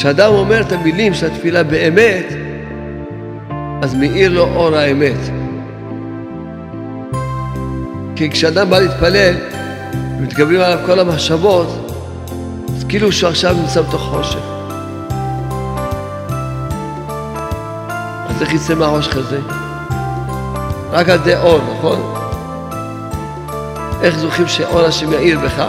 [0.00, 2.26] כשאדם אומר את המילים של התפילה באמת,
[3.82, 5.18] אז מאיר לו אור האמת.
[8.16, 9.34] כי כשאדם בא להתפלל,
[10.18, 11.92] ומתגברים עליו כל המחשבות,
[12.68, 14.38] אז כאילו שהוא עכשיו נמצא בתוך חושך.
[18.28, 19.38] אז איך יצא מהחושך הזה?
[20.90, 22.14] רק על ידי אור, נכון?
[24.02, 25.64] איך זוכים שאור השם יאיר בך?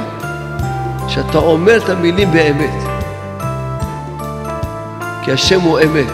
[1.08, 2.91] שאתה אומר את המילים באמת.
[5.24, 6.14] כי השם הוא אמת.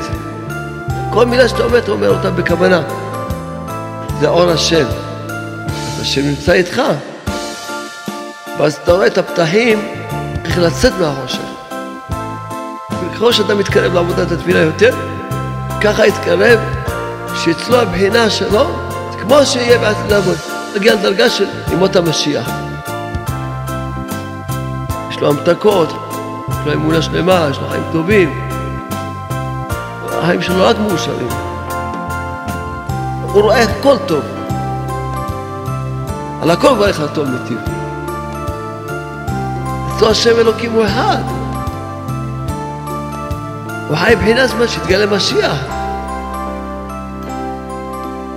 [1.09, 2.81] כל מילה שאתה אומר, אתה אומר אותה בכוונה.
[4.19, 4.85] זה אור השם.
[6.01, 6.81] השם נמצא איתך.
[8.59, 9.79] ואז אתה רואה את הפתחים,
[10.45, 11.39] איך לצאת מהחושך.
[13.01, 14.95] וככל שאתה מתקרב לעבודת התפילה יותר,
[15.81, 16.59] ככה יתקרב,
[17.35, 18.65] שאצלו הבחינה שלו,
[19.11, 20.37] זה כמו שיהיה בעתיד לעבוד.
[20.73, 22.49] להגיע לדרגה של ימות המשיח.
[25.09, 25.89] יש לו המתקות,
[26.49, 28.46] יש לו אמונה שלמה, יש לו חיים טובים.
[30.27, 31.27] החיים שלו רק מאושרים.
[33.21, 34.23] הוא רואה הכל טוב.
[36.41, 37.57] על הכל מברך הטוב מטיב.
[39.95, 41.21] אצלו השם אלוקים הוא אחד.
[43.87, 45.57] הוא חי מבחינת זמן שיתגלה משיח.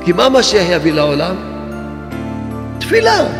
[0.04, 1.34] כי מה משיח יביא לעולם?
[2.78, 3.39] תפילה.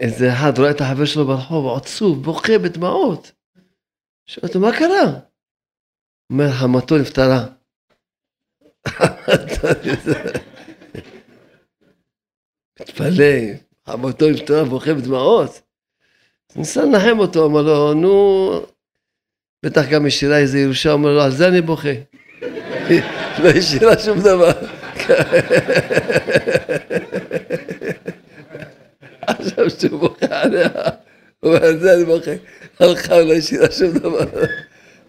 [0.00, 3.32] איזה אחד רואה את החבר שלו ברחוב, עצוב, בוכה בדמעות.
[4.26, 5.18] שואל אותו, מה קרה?
[6.30, 7.46] אומר, חמתו נפטרה.
[12.80, 13.34] מתפלא,
[13.86, 15.60] חמתו נפטרה, בוכה בדמעות.
[16.56, 18.50] ניסה לנחם אותו, אמר לו, נו,
[19.64, 21.88] בטח גם השאירה איזה ירושה, אומר לו, על זה אני בוכה.
[23.42, 24.52] לא השאירה שום דבר.
[29.78, 30.68] שהוא בוכה עליה,
[31.40, 32.30] הוא אומר, על זה אני בוכה.
[32.80, 34.24] הלכה, לא השאירה שום דבר.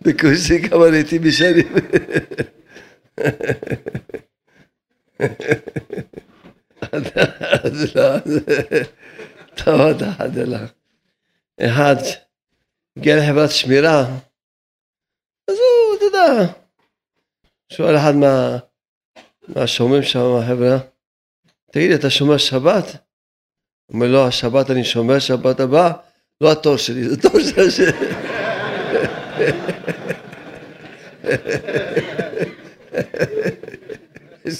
[0.02, 1.74] בקושי כמה לעיתים בשנים.
[6.82, 8.20] אז לא,
[9.56, 10.72] טוב, אחד הלך.
[11.60, 11.96] אחד
[12.98, 14.02] הגיע לחברת שמירה,
[15.48, 16.54] אז הוא, אתה יודע,
[17.74, 18.58] שואל אחד מה,
[19.48, 20.78] מהשומרים שם, מהחברה,
[21.72, 22.86] תגיד, אתה שומר שבת?
[23.94, 25.92] אומר, לא, השבת אני שומר, שבת הבא,
[26.42, 27.92] לא התור שלי, זה תור של השם.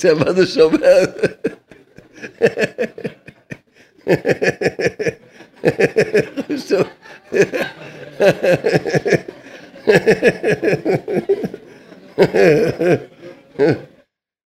[0.02, 1.04] שבת הוא שומר.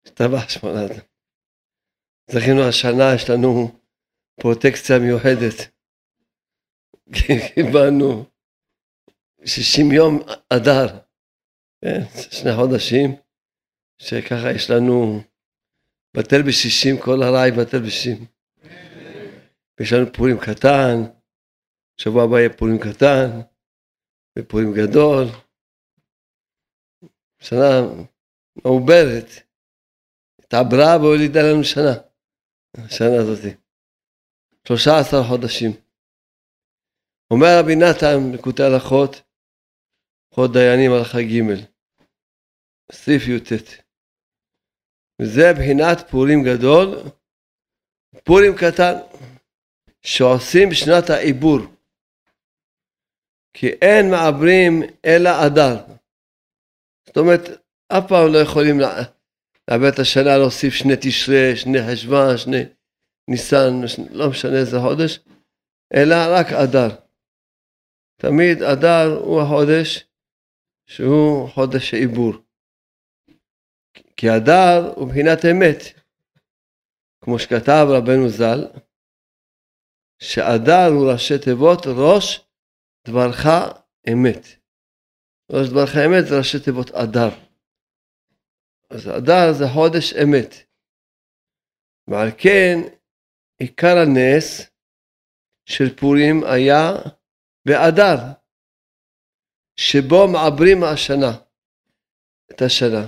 [0.06, 0.91] השתבח שמונת.
[2.31, 3.81] זכינו השנה, יש לנו
[4.41, 5.72] פרוטקציה מיוחדת.
[7.54, 8.25] קיבלנו
[9.44, 10.98] 60 יום אדר,
[11.84, 12.00] כן,
[12.31, 13.16] שני חודשים,
[13.98, 15.20] שככה יש לנו
[16.16, 18.26] בטל בשישים, כל הרעי בטל בשישים.
[19.81, 20.97] יש לנו פורים קטן,
[21.97, 23.41] שבוע הבא יהיה פורים קטן,
[24.38, 25.25] ופורים גדול.
[27.41, 27.81] שנה
[28.64, 29.26] מעוברת,
[30.38, 31.94] התעברה והולידה לנו שנה,
[32.76, 33.61] השנה הזאתי.
[34.68, 35.70] 13 חודשים.
[37.30, 39.22] אומר רבי נתן בקוטי הלכות,
[40.34, 41.64] חוד דיינים הלכה ג',
[42.92, 43.52] סעיף י"ט.
[45.22, 46.88] וזה בחינת פורים גדול,
[48.24, 48.94] פורים קטן,
[50.02, 51.58] שעושים בשנת העיבור.
[53.54, 55.76] כי אין מעברים אלא אדר.
[57.06, 57.40] זאת אומרת,
[57.88, 58.80] אף פעם לא יכולים
[59.68, 62.62] לעבד את השנה, להוסיף שני תשרי, שני חשוון, שני...
[63.28, 63.72] ניסן,
[64.10, 65.20] לא משנה איזה חודש,
[65.94, 66.88] אלא רק אדר.
[68.16, 70.06] תמיד אדר הוא החודש
[70.86, 72.32] שהוא חודש העיבור.
[74.16, 76.02] כי אדר הוא מבחינת אמת.
[77.24, 78.80] כמו שכתב רבנו ז"ל,
[80.18, 82.40] שאדר הוא ראשי תיבות ראש
[83.06, 83.46] דברך
[84.12, 84.44] אמת.
[85.52, 87.30] ראש דברך אמת זה ראשי תיבות אדר.
[88.90, 90.54] אז אדר זה חודש אמת.
[92.08, 93.01] ועל כן
[93.62, 94.70] עיקר הנס
[95.67, 96.82] של פורים היה
[97.67, 98.19] באדר,
[99.76, 101.32] שבו מעברים השנה,
[102.50, 103.05] את השנה.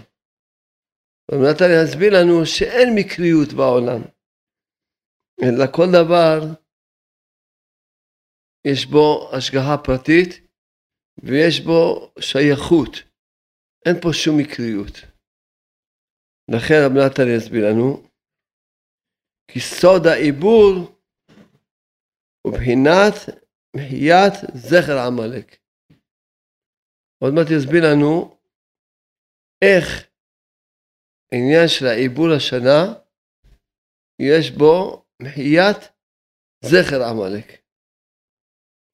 [1.30, 4.02] ונתן להסביר לנו שאין מקריות בעולם,
[5.42, 6.38] אלא כל דבר
[8.66, 10.30] יש בו השגחה פרטית
[11.22, 12.94] ויש בו שייכות.
[13.86, 14.94] אין פה שום מקריות.
[16.48, 18.13] לכן רב נתן יסביר לנו,
[19.48, 20.98] כי סוד העיבור
[22.42, 23.14] הוא בחינת
[23.76, 25.56] מחיית זכר עמלק.
[27.18, 28.38] עוד מעט יסביר לנו
[29.62, 30.06] איך
[31.32, 32.94] העניין של העיבור השנה,
[34.18, 35.78] יש בו מחיית
[36.64, 37.62] זכר עמלק.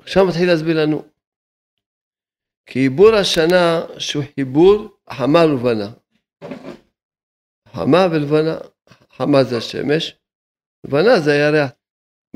[0.02, 1.02] עכשיו מתחיל להסביר לנו.
[2.67, 5.93] כי עיבור השנה שהוא חיבור חמה ולבנה.
[7.69, 8.58] חמה ולבנה,
[9.11, 10.19] חמה זה השמש,
[10.87, 11.71] לבנה זה הירח.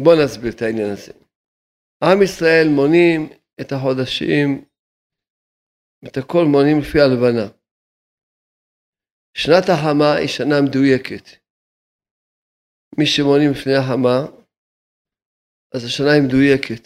[0.01, 1.13] בואו נסביר את העניין הזה.
[2.05, 3.29] עם ישראל מונים
[3.61, 4.65] את החודשים,
[6.07, 7.47] את הכל מונים לפי הלבנה.
[9.37, 11.27] שנת החמה היא שנה מדויקת.
[12.99, 14.19] מי שמונים לפני החמה,
[15.75, 16.85] אז השנה היא מדויקת.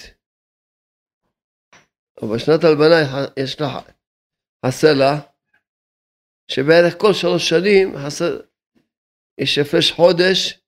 [2.20, 2.98] אבל בשנת הלבנה
[3.42, 3.80] יש לה,
[4.66, 5.12] חסר לה,
[6.50, 8.40] שבערך כל שלוש שנים חסר,
[9.40, 10.60] יש הפרש חודש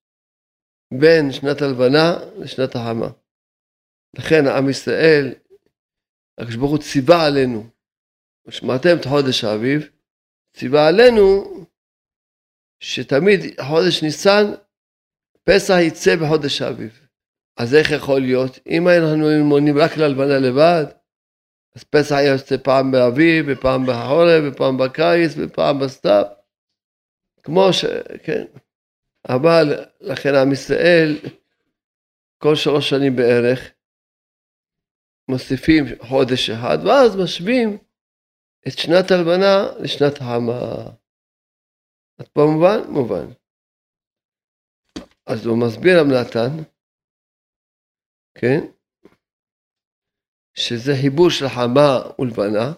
[0.99, 3.09] בין שנת הלבנה לשנת החמה.
[4.19, 5.35] לכן עם ישראל,
[6.39, 7.67] הקדוש ברוך הוא ציווה עלינו,
[8.51, 9.91] שמעתם את חודש האביב,
[10.57, 11.45] ציווה עלינו
[12.81, 14.45] שתמיד חודש ניסן,
[15.45, 17.01] פסח יצא בחודש האביב.
[17.57, 18.59] אז איך יכול להיות?
[18.67, 20.85] אם היינו מונים רק ללבנה לבד,
[21.77, 26.25] אז פסח יוצא פעם באביב, ופעם בחורף, ופעם בקיץ, ופעם בסתיו.
[27.43, 27.85] כמו ש...
[28.25, 28.45] כן.
[29.29, 29.65] אבל
[30.01, 31.17] לכן עם ישראל,
[32.39, 33.61] כל שלוש שנים בערך,
[35.31, 37.79] מוסיפים חודש אחד, ואז משווים
[38.69, 40.91] את שנת הלבנה לשנת החמה.
[42.19, 42.93] אז פה מובן?
[42.93, 43.27] מובן.
[45.27, 46.63] אז הוא מסביר המנתן,
[48.35, 48.61] כן?
[50.55, 52.73] שזה חיבור של חמה ולבנה,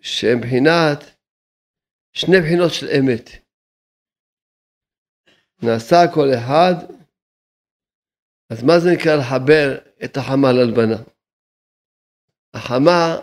[0.00, 0.98] שהם בחינת
[2.12, 3.45] שני בחינות של אמת.
[5.62, 6.74] נעשה כל אחד,
[8.52, 9.66] אז מה זה נקרא לחבר
[10.04, 11.02] את החמה ללבנה?
[12.54, 13.16] החמה,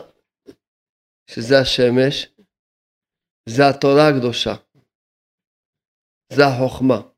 [1.28, 2.28] שזה השמש,
[3.50, 4.56] זה התורה הקדושה,
[6.34, 7.14] זה החוכמה.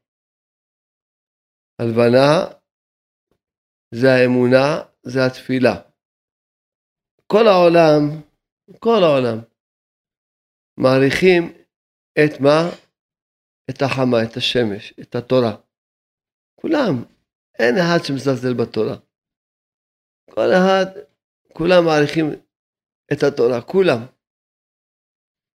[1.79, 2.55] הלבנה
[3.91, 5.81] זה האמונה, זה התפילה.
[7.27, 8.01] כל העולם,
[8.79, 9.37] כל העולם,
[10.77, 11.53] מעריכים
[12.13, 12.84] את מה?
[13.69, 15.55] את החמה, את השמש, את התורה.
[16.55, 17.03] כולם,
[17.59, 18.95] אין אחד שמזלזל בתורה.
[20.31, 20.85] כל אחד,
[21.53, 22.25] כולם מעריכים
[23.13, 24.05] את התורה, כולם.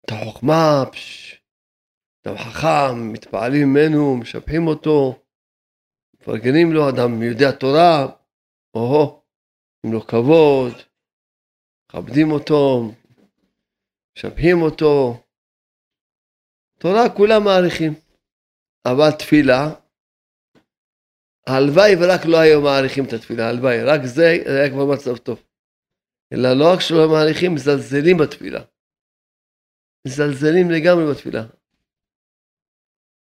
[0.05, 1.35] את החוכמה, פש,
[2.21, 5.19] אדם חכם, מתפעלים ממנו, משבחים אותו,
[6.15, 8.07] מפרגנים לו, אדם יודע תורה,
[8.73, 9.21] או-הו,
[9.85, 10.73] עם לו כבוד,
[11.85, 12.91] מכבדים אותו,
[14.17, 15.23] משבחים אותו.
[16.77, 17.93] תורה כולם מעריכים,
[18.85, 19.61] אבל תפילה,
[21.47, 25.43] הלוואי ורק לא היו מעריכים את התפילה, הלוואי, רק זה היה כבר מצב טוב.
[26.33, 28.63] אלא לא רק שלא מעריכים, מזלזלים בתפילה.
[30.07, 31.43] מזלזלים לגמרי בתפילה.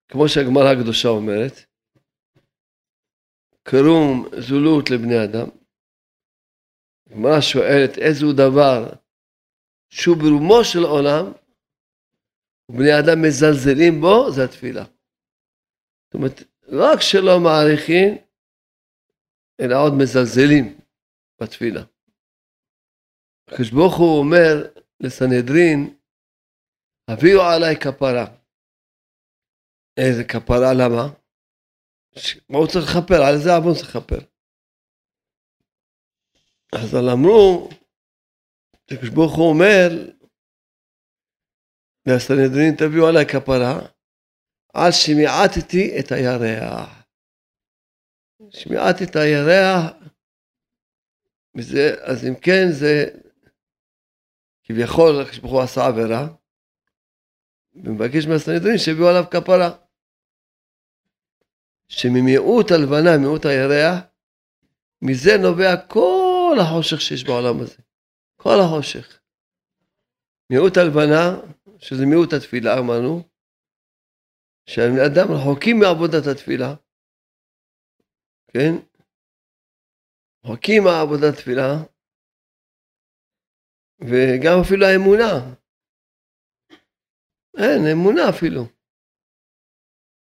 [0.09, 1.53] כמו שהגמרא הקדושה אומרת,
[3.63, 5.49] קרום זולות לבני אדם.
[7.07, 8.79] הגמרא שואלת איזהו דבר
[9.91, 11.25] שהוא ברומו של עולם,
[12.69, 14.85] ובני אדם מזלזלים בו, זה התפילה.
[14.85, 18.19] זאת אומרת, לא רק שלא מעריכים,
[19.61, 20.81] אלא עוד מזלזלים
[21.41, 21.83] בתפילה.
[23.49, 24.71] הקדוש ברוך הוא אומר
[25.01, 25.97] לסנהדרין,
[27.09, 28.27] הביאו עליי כפרה.
[29.97, 31.05] איזה כפרה, למה?
[32.49, 33.23] מה הוא צריך לכפר?
[33.23, 34.19] על איזה עוון צריך לכפר?
[36.73, 37.69] אז אמרו,
[38.85, 39.89] הקדוש ברוך הוא אומר
[42.09, 43.81] לסנהדרין תביאו עליי כפרה
[44.75, 47.05] על שמיעטתי את הירח.
[48.51, 49.93] שמיעטתי את הירח,
[51.57, 53.05] וזה, אז אם כן זה
[54.65, 56.29] כביכול הקדוש ברוך הוא עשה עבירה,
[57.75, 59.71] ומבקש מהסנהדרין שיביאו עליו כפרה.
[61.89, 64.05] שממיעוט הלבנה, מיעוט הירח,
[65.03, 67.77] מזה נובע כל החושך שיש בעולם הזה.
[68.37, 69.21] כל החושך.
[70.51, 71.37] מיעוט הלבנה,
[71.79, 73.29] שזה מיעוט התפילה, אמרנו,
[74.67, 76.75] שהבני אדם רחוקים מעבודת התפילה,
[78.53, 78.73] כן?
[80.45, 81.71] רחוקים מעבודת התפילה,
[84.01, 85.33] וגם אפילו האמונה.
[87.57, 88.63] אין, אמונה אפילו.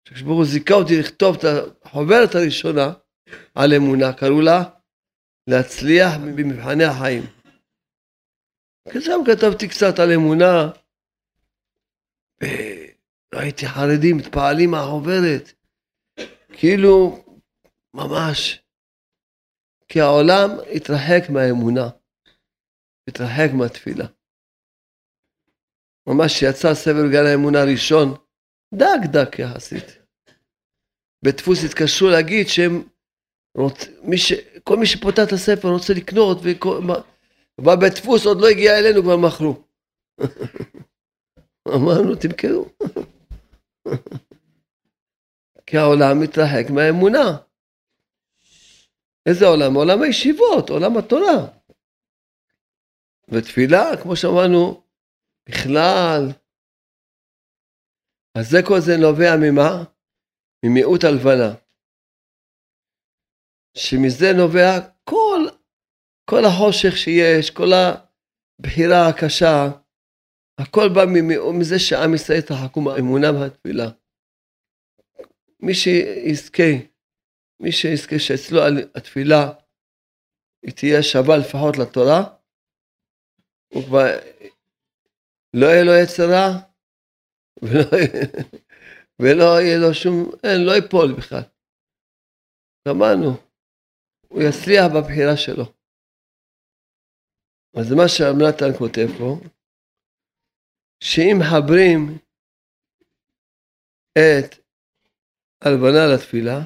[0.05, 1.45] כשברוך הוא זיכה אותי לכתוב את
[1.83, 2.87] החוברת הראשונה
[3.55, 4.59] על אמונה, קראו לה
[5.51, 7.23] להצליח במבחני החיים.
[9.01, 10.82] שם כתבתי קצת על אמונה,
[13.35, 15.53] ראיתי חרדים מתפעלים מהחוברת,
[16.53, 17.25] כאילו,
[17.95, 18.63] ממש.
[19.89, 21.89] כי העולם התרחק מהאמונה,
[23.09, 24.07] התרחק מהתפילה.
[26.09, 28.09] ממש כשיצא ספר גן האמונה הראשון,
[28.75, 29.99] דק דק יחסית.
[31.25, 32.83] בדפוס התקשרו להגיד שהם
[33.57, 33.85] רוצ...
[34.03, 34.33] מי ש...
[34.65, 36.39] כל מי שפותח את הספר רוצה לקנות,
[37.59, 39.63] ובא בדפוס עוד לא הגיע אלינו כבר מכרו.
[41.69, 42.69] אמרנו תמכרו.
[45.67, 47.39] כי העולם מתרחק מהאמונה.
[49.27, 49.75] איזה עולם?
[49.75, 51.39] עולם הישיבות, עולם התורה.
[53.29, 54.83] ותפילה, כמו שאמרנו,
[55.49, 56.23] בכלל.
[58.39, 59.85] אז זה כל זה נובע ממה?
[60.65, 61.55] ממיעוט הלבנה.
[63.77, 64.71] שמזה נובע
[65.05, 65.41] כל,
[66.31, 69.82] כל החושך שיש, כל הבחירה הקשה,
[70.63, 71.05] הכל בא
[71.59, 73.89] מזה שעם ישראל יתרחקו מהאמונה והתפילה.
[75.61, 76.71] מי שיזכה,
[77.61, 78.61] מי שיזכה שאצלו
[78.95, 79.53] התפילה
[80.63, 82.21] היא תהיה שווה לפחות לתורה,
[83.75, 84.07] הוא כבר
[85.55, 86.49] לא יהיה לו יצר רע
[87.63, 87.85] ולא,
[89.23, 91.43] ולא יהיה לו שום, אין, לא ייפול בכלל.
[92.89, 93.31] אמרנו,
[94.29, 95.65] הוא יצליח בבחירה שלו.
[97.77, 99.37] אז מה שהרב נתן כותב פה,
[101.05, 102.19] שאם מחברים
[104.19, 104.51] את
[105.65, 106.59] הלבנה לתפילה,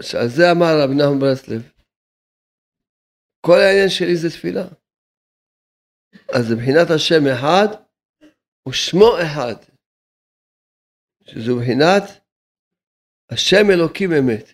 [0.00, 1.62] שעל זה אמר רבי נחמן ברסלב,
[3.46, 4.66] כל העניין שלי זה תפילה.
[6.34, 7.68] אז מבחינת השם אחד,
[8.68, 9.56] ושמו אחד,
[11.24, 12.02] שזו מבחינת
[13.32, 14.46] השם אלוקים אמת.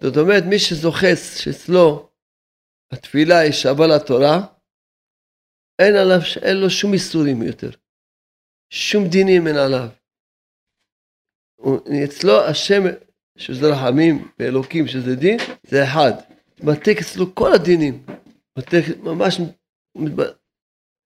[0.00, 2.10] זאת אומרת, מי שזוכס שאצלו
[2.92, 4.55] התפילה היא שווה לתורה,
[5.78, 7.70] אין עליו, אין לו שום איסורים יותר.
[8.70, 9.88] שום דינים אין עליו.
[12.04, 12.82] אצלו השם,
[13.38, 16.12] שזה רחמים ואלוקים, שזה דין, זה אחד.
[16.62, 18.06] מתק אצלו כל הדינים.
[18.58, 19.40] מתק ממש,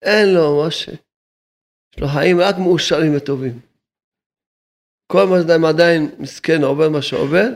[0.02, 3.60] אין לו ממש, יש לו חיים רק מאושרים וטובים.
[5.12, 7.48] כל מה שאדם עדיין מסכן עובר מה שעובר,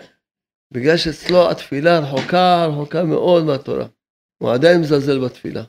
[0.72, 3.86] בגלל שאצלו התפילה רחוקה, רחוקה מאוד מהתורה.
[4.42, 5.64] הוא עדיין מזלזל בתפילה.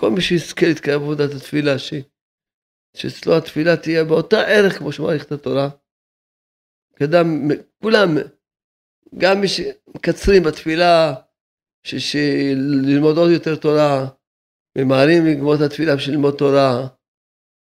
[0.00, 1.94] כל מי שיזכה להתקיים בעבודת התפילה, ש...
[2.96, 5.68] שאצלו התפילה תהיה באותה ערך כמו שמעריך את התורה.
[6.96, 7.26] כאדם,
[7.82, 8.08] כולם,
[9.18, 11.14] גם מי שמקצרים בתפילה,
[11.82, 14.06] שללמוד עוד יותר תורה,
[14.78, 16.72] ממהרים לגמור את התפילה בשביל ללמוד תורה,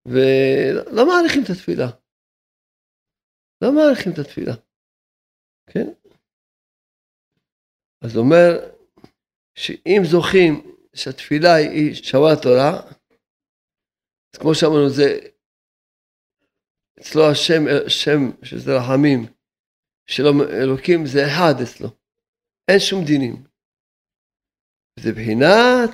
[0.06, 1.90] ולא מעריכים את התפילה.
[3.62, 4.54] לא מעריכים את התפילה,
[5.70, 5.88] כן?
[8.02, 8.50] אז אומר
[9.56, 12.82] שאם זוכים שהתפילה היא שווה לתורה,
[14.34, 15.20] אז כמו שאמרנו, זה
[17.00, 19.26] אצלו השם, השם שזה רחמים,
[20.08, 21.90] שלו אלוקים זה אחד אצלו,
[22.68, 23.44] אין שום דינים.
[25.00, 25.92] זה בחינת,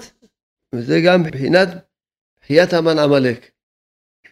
[0.76, 1.68] וזה גם בחינת
[2.42, 3.52] בחיית המן עמלק.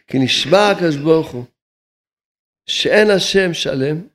[0.06, 1.44] כי נשבע הקדוש ברוך הוא,
[2.66, 4.08] שאין השם שלם,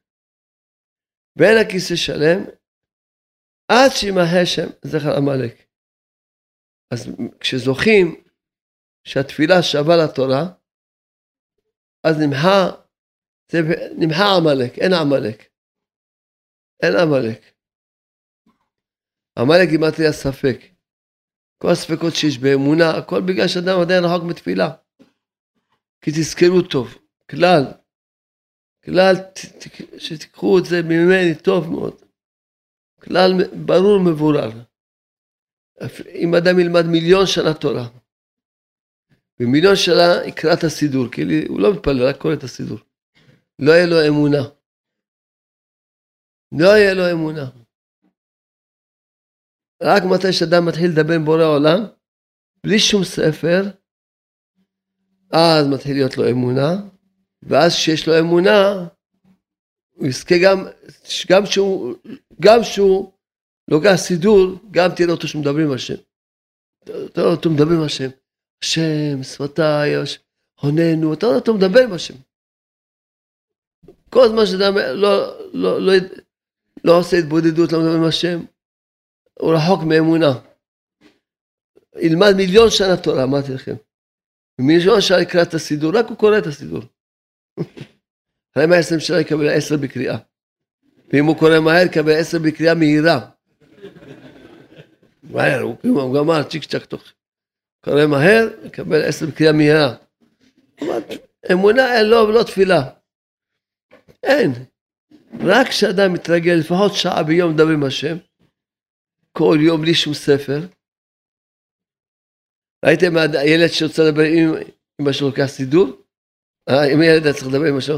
[1.36, 2.44] ואין הכיסא שלם,
[3.68, 5.69] עד שימחה שם זכר עמלק.
[6.92, 7.08] אז
[7.40, 8.24] כשזוכים
[9.04, 10.44] שהתפילה שווה לתורה,
[12.04, 12.70] אז נמחה,
[13.98, 15.50] נמחה עמלק, אין עמלק.
[16.84, 17.42] אין עמלק.
[19.40, 20.58] עמלק גימטריה ספק.
[21.58, 24.70] כל הספקות שיש באמונה, הכל בגלל שאדם עדיין רחוק מתפילה.
[26.02, 26.88] כי תזכרו טוב,
[27.30, 27.64] כלל,
[28.86, 29.16] כלל,
[29.98, 32.02] שתיקחו את זה ממני טוב מאוד.
[33.02, 33.32] כלל
[33.66, 34.50] ברור מבורר.
[36.16, 37.88] אם אדם ילמד מיליון שנה תורה,
[39.40, 42.78] ומיליון שנה יקרא את הסידור, כי הוא לא מתפלל, רק קורא את הסידור.
[43.60, 44.44] לא יהיה לו אמונה.
[46.52, 47.50] לא יהיה לו אמונה.
[49.84, 51.80] רק מתי שאדם מתחיל לדבר עם בורא עולם,
[52.64, 53.64] בלי שום ספר,
[55.32, 56.70] אז מתחיל להיות לו אמונה,
[57.42, 58.88] ואז כשיש לו אמונה,
[59.90, 60.58] הוא יזכה גם,
[61.30, 61.96] גם שהוא,
[62.42, 63.14] גם שהוא
[63.70, 65.96] לוקח סידור, גם תראה אותו שמדברים עם השם.
[67.14, 68.10] תראה אותו מדבר עם השם.
[68.64, 69.96] השם, שפתיי,
[70.62, 72.14] הוננו, אתה רואה אותו מדבר עם השם.
[74.10, 75.94] כל זמן שאדם לא, לא, לא,
[76.84, 78.40] לא, עושה התבודדות, לא מדבר עם השם,
[79.40, 80.40] הוא רחוק מאמונה.
[82.02, 83.76] ילמד מיליון שנה תורה, אמרתי לכם.
[84.60, 86.82] מיליון שנה יקרא את הסידור, רק הוא קורא את הסידור.
[88.54, 90.18] אחרי 120 שנה יקבל 10 בקריאה.
[91.14, 93.30] ואם הוא קורא מהר, יקבל 10 בקריאה מהירה.
[95.34, 97.04] מהר, הוא גמר צ'יק צ'ק תוך.
[97.86, 99.96] קורא מהר, יקבל עשר בקריאה מהירה.
[101.52, 102.90] אמונה אין לו ולא תפילה.
[104.24, 104.52] אין.
[105.40, 108.18] רק כשאדם מתרגל לפחות שעה ביום לדבר עם השם,
[109.32, 110.60] כל יום בלי שום ספר.
[112.86, 114.54] ראיתם הילד שרוצה לדבר עם
[115.02, 115.88] אמא שלו לוקח סידור?
[116.70, 117.98] אה, אם ילד היה צריך לדבר עם אמא שלו,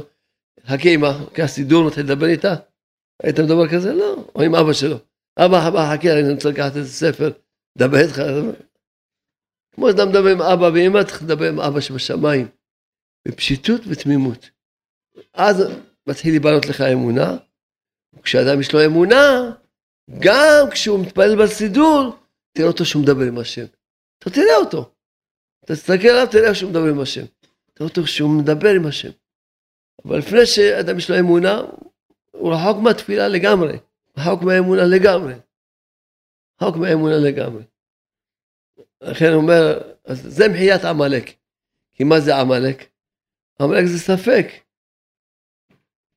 [0.65, 2.55] חכה אמא, לוקח סידור, מתחיל לדבר איתה?
[3.23, 3.93] היית מדבר כזה?
[3.93, 4.29] לא.
[4.35, 4.97] או עם אבא שלו.
[5.39, 7.31] אבא, אבא, חכה, אני רוצה לקחת איזה ספר,
[7.75, 8.21] לדבר איתך.
[9.75, 12.47] כמו שאתה מדבר עם אבא ואמא, צריך לדבר עם אבא שבשמיים.
[13.27, 14.49] בפשיטות ותמימות.
[15.33, 15.63] אז
[16.07, 17.37] מתחיל להיבנות לך אמונה.
[18.23, 19.51] כשאדם יש לו אמונה,
[20.19, 22.15] גם כשהוא מתפלל בסידור,
[22.51, 23.65] תראה אותו שהוא מדבר עם השם.
[24.19, 24.91] אתה תראה אותו.
[25.65, 27.25] אתה תסתכל עליו, תראה שהוא מדבר עם השם.
[27.73, 29.09] תראה אותו שהוא מדבר עם השם.
[30.05, 31.61] אבל לפני שאדם יש לו אמונה,
[32.31, 33.77] הוא רחוק מהתפילה לגמרי.
[34.17, 35.33] רחוק מהאמונה לגמרי.
[36.61, 37.63] רחוק מהאמונה לגמרי.
[39.01, 41.31] לכן הוא אומר, אז זה מחיית עמלק.
[41.93, 42.89] כי מה זה עמלק?
[43.61, 44.45] עמלק זה ספק.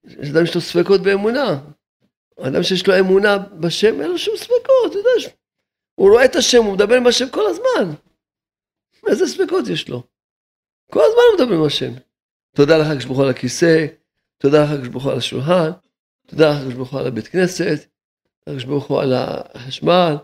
[0.05, 1.61] יש אדם שיש לו ספקות באמונה.
[2.41, 5.35] אדם שיש לו אמונה בשם, אין לו שום ספקות, אתה יודע,
[5.95, 7.95] הוא רואה את השם, הוא מדבר עם השם כל הזמן.
[9.09, 10.03] איזה ספקות יש לו?
[10.91, 11.93] כל הזמן הוא מדבר עם השם.
[12.57, 13.87] תודה לך כשברוך על הכיסא,
[14.39, 15.71] תודה לך כשברוך על השולחן,
[16.27, 17.87] תודה לך כשברוך על הבית כנסת,
[18.45, 20.17] תודה כשברוך על החשמל,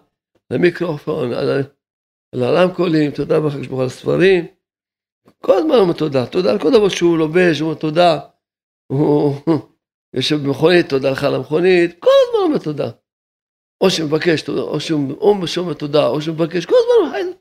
[0.51, 1.63] על המיקרופון, על,
[2.35, 4.47] על הרמקולים, תודה לך כשברוך על הספרים.
[5.43, 8.19] כל הזמן הוא אומר תודה, תודה על כל דבר שהוא לובש, הוא אומר תודה.
[8.93, 9.35] הוא
[10.15, 12.91] יושב במכונית, תודה לך על המכונית, כל הזמן הוא אומר תודה.
[13.81, 17.35] או שמבקש או שהוא אומר תודה, או שהוא מבקש, כל הזמן הוא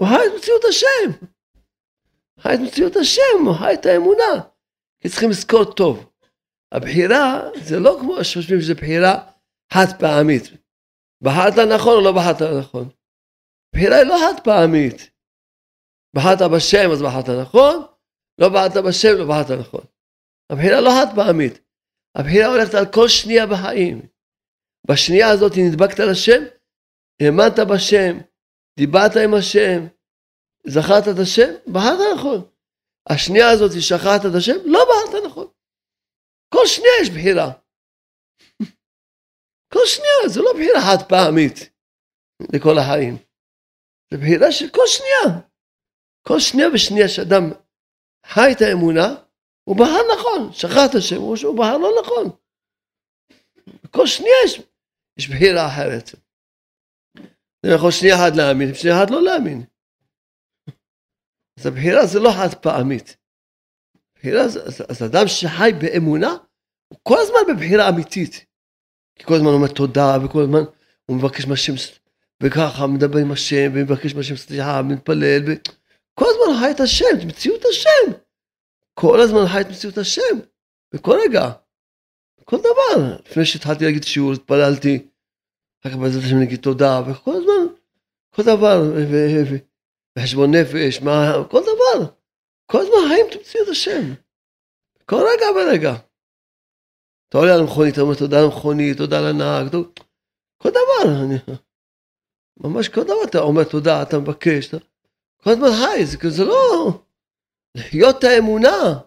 [0.00, 1.26] הוא חי את מציאות השם.
[2.40, 4.40] חי את מציאות השם, הוא חי את האמונה.
[5.00, 6.06] כי צריכים לזכור טוב.
[6.76, 9.30] הבחירה זה לא כמו שחושבים שזו בחירה
[9.72, 10.42] חד פעמית.
[11.24, 12.88] בחרת נכון או לא בחרת נכון.
[13.74, 15.10] בחירה היא לא חד פעמית.
[16.16, 17.86] בחרת בשם אז בחרת נכון,
[18.40, 19.84] לא בחרת בשם לא בחרת נכון.
[20.52, 21.60] הבחירה לא חד פעמית.
[22.16, 24.02] הבחירה הולכת על כל שנייה בחיים.
[24.88, 26.42] בשנייה הזאת נדבקת לשם,
[27.22, 28.18] האמנת בשם,
[28.78, 29.86] דיברת עם השם,
[30.66, 32.40] זכרת את השם, בחרת נכון.
[33.10, 35.48] השנייה הזאת שכחת את השם, לא בחרת נכון.
[36.54, 37.52] כל שנייה יש בחירה.
[39.72, 41.56] כל שנייה, זה לא בחירה חד פעמית
[42.54, 43.14] לכל החיים.
[44.10, 45.40] זה בחירה של כל שנייה.
[46.28, 47.44] כל שנייה ושנייה שאדם
[48.26, 49.06] חי את האמונה,
[49.68, 52.26] הוא בחר נכון, שכח את השם, הוא בחר לא נכון.
[53.90, 54.60] כל שנייה יש,
[55.18, 56.06] יש בחירה אחרת.
[57.62, 59.64] זה יכול שנייה אחת להאמין, שנייה אחת לא להאמין.
[61.58, 63.16] אז הבחירה זה לא חד פעמית.
[64.26, 66.36] בחירה, אז, אז אדם שחי באמונה,
[66.88, 68.44] הוא כל הזמן בבחירה אמיתית.
[69.18, 70.62] כי כל הזמן הוא אומר תודה, וכל הזמן
[71.06, 71.72] הוא מבקש מהשם,
[72.42, 77.24] וככה מדבר עם השם, ומבקש מהשם סליחה, ומתפלל, וכל הזמן הוא חי את השם, את
[77.24, 78.12] מציאות השם.
[78.94, 80.38] כל הזמן חי את מציאות השם,
[80.94, 81.50] בכל רגע.
[82.44, 83.16] כל דבר.
[83.26, 85.06] לפני שהתחלתי להגיד שיעור, התפללתי,
[85.82, 87.74] אחר כך בעזרת השם נגיד תודה, וכל הזמן,
[88.34, 88.82] כל דבר,
[90.18, 92.06] וחשבון נפש, מה, כל דבר.
[92.66, 94.14] כל הזמן חיים את מציאות השם.
[95.04, 95.92] כל רגע ורגע.
[97.28, 99.72] אתה עולה על המכונית, אתה אומר תודה למכונית, תודה לנהג,
[100.62, 101.24] כל דבר.
[101.24, 101.54] אני,
[102.56, 104.76] ממש כל דבר אתה אומר תודה, אתה מבקש, אתה,
[105.36, 107.02] כל הזמן חי, זה, זה לא...
[107.92, 109.00] להיות האמונה,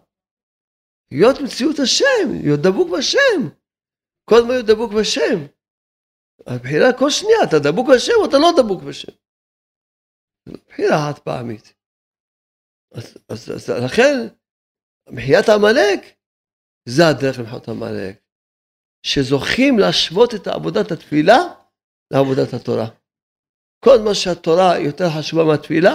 [1.12, 3.50] להיות מציאות השם, להיות דבוק בשם.
[4.26, 5.38] כל הזמן להיות דבוק בשם.
[6.48, 9.12] הבחירה כל שנייה, אתה דבוק בשם או אתה לא דבוק בשם.
[10.67, 11.74] בחירה חד פעמית.
[12.91, 14.28] אז, אז, אז לכן,
[15.10, 15.99] מחיית עמלק,
[16.89, 18.15] זה הדרך למחיית עמלק.
[19.06, 21.38] שזוכים להשוות את עבודת התפילה
[22.13, 22.88] לעבודת התורה.
[23.86, 25.93] כל מה שהתורה יותר חשובה מהתפילה,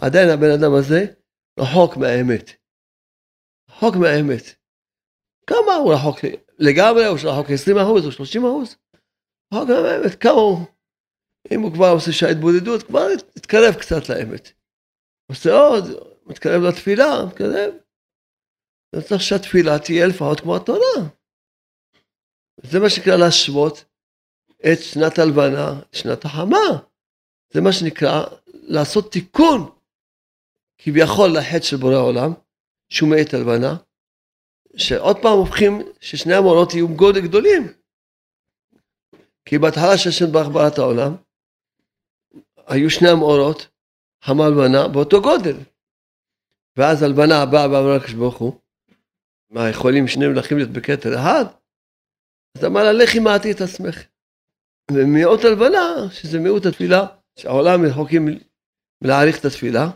[0.00, 1.00] עדיין הבן אדם הזה
[1.60, 2.50] רחוק מהאמת.
[3.70, 4.44] רחוק מהאמת.
[5.46, 6.18] כמה הוא רחוק
[6.58, 8.76] לגמרי, או רחוק 20 אחוז, או 30 אחוז?
[9.54, 10.58] רחוק מהאמת, כמה הוא,
[11.52, 14.52] אם הוא כבר עושה שעה התבודדות, כבר התקרב קצת לאמת.
[15.30, 15.84] עושה עוד,
[16.26, 17.74] מתקרב לתפילה, מתקרב.
[19.08, 21.08] צריך שהתפילה תהיה לפחות כמו התורה.
[22.62, 23.84] זה מה שנקרא להשוות
[24.72, 26.66] את שנת הלבנה, שנת החמה.
[27.52, 29.70] זה מה שנקרא לעשות תיקון
[30.78, 32.32] כביכול לחטא של בורא עולם,
[32.88, 33.76] שהוא מעת הלבנה,
[34.76, 37.72] שעוד פעם הופכים ששני המאורות יהיו גודל גדולים.
[39.44, 41.16] כי בהתחלה שהשם ברח בראת העולם,
[42.66, 43.68] היו שני המאורות,
[44.24, 45.56] חמה הלבנה, באותו גודל.
[46.76, 48.60] ואז הלבנה באה ואמרה לקדוש ברוך הוא,
[49.50, 51.44] מה, יכולים שני מלכים להיות בכתר אחד?
[52.56, 54.02] אז אמר לה, לכי מעטי את עצמך.
[54.90, 57.06] ומיעוט הלבנה, שזה מיעוט התפילה,
[57.38, 58.28] שהעולם רחוקים
[59.02, 59.90] מלהעריך את התפילה,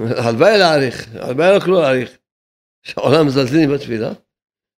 [0.00, 2.18] הלוואי להעריך, הלוואי לא כלום להעריך.
[2.82, 4.12] שהעולם מזלזלים בתפילה.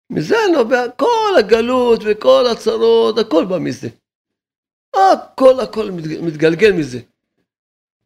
[0.10, 3.88] מזה נובע כל הגלות וכל הצרות, הכל בא מזה.
[4.94, 5.92] הכל הכל
[6.22, 7.00] מתגלגל מזה.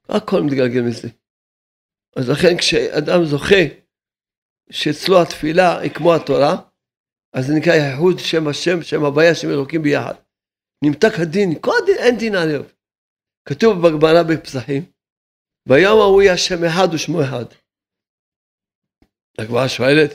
[0.09, 1.07] הכל מתגלגל מזה.
[2.15, 3.63] אז לכן כשאדם זוכה
[4.69, 6.55] שאצלו התפילה היא כמו התורה,
[7.33, 10.13] אז זה נקרא ייחוד שם השם, שם הוויה, שם אלוקים ביחד.
[10.83, 12.63] נמתק הדין, כל הדין, אין דין עליו.
[13.49, 14.83] כתוב בגמרא בפסחים,
[15.69, 17.45] ביום ההוא יהיה השם אחד ושמו אחד.
[19.37, 20.11] הגמרא שואלת,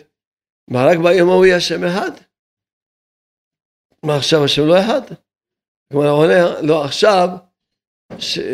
[0.71, 2.13] מה רק ביום ההוא יהיה השם אחד?
[4.07, 5.15] מה עכשיו השם לא אחד?
[5.91, 7.29] הגמרא עונה, לא עכשיו,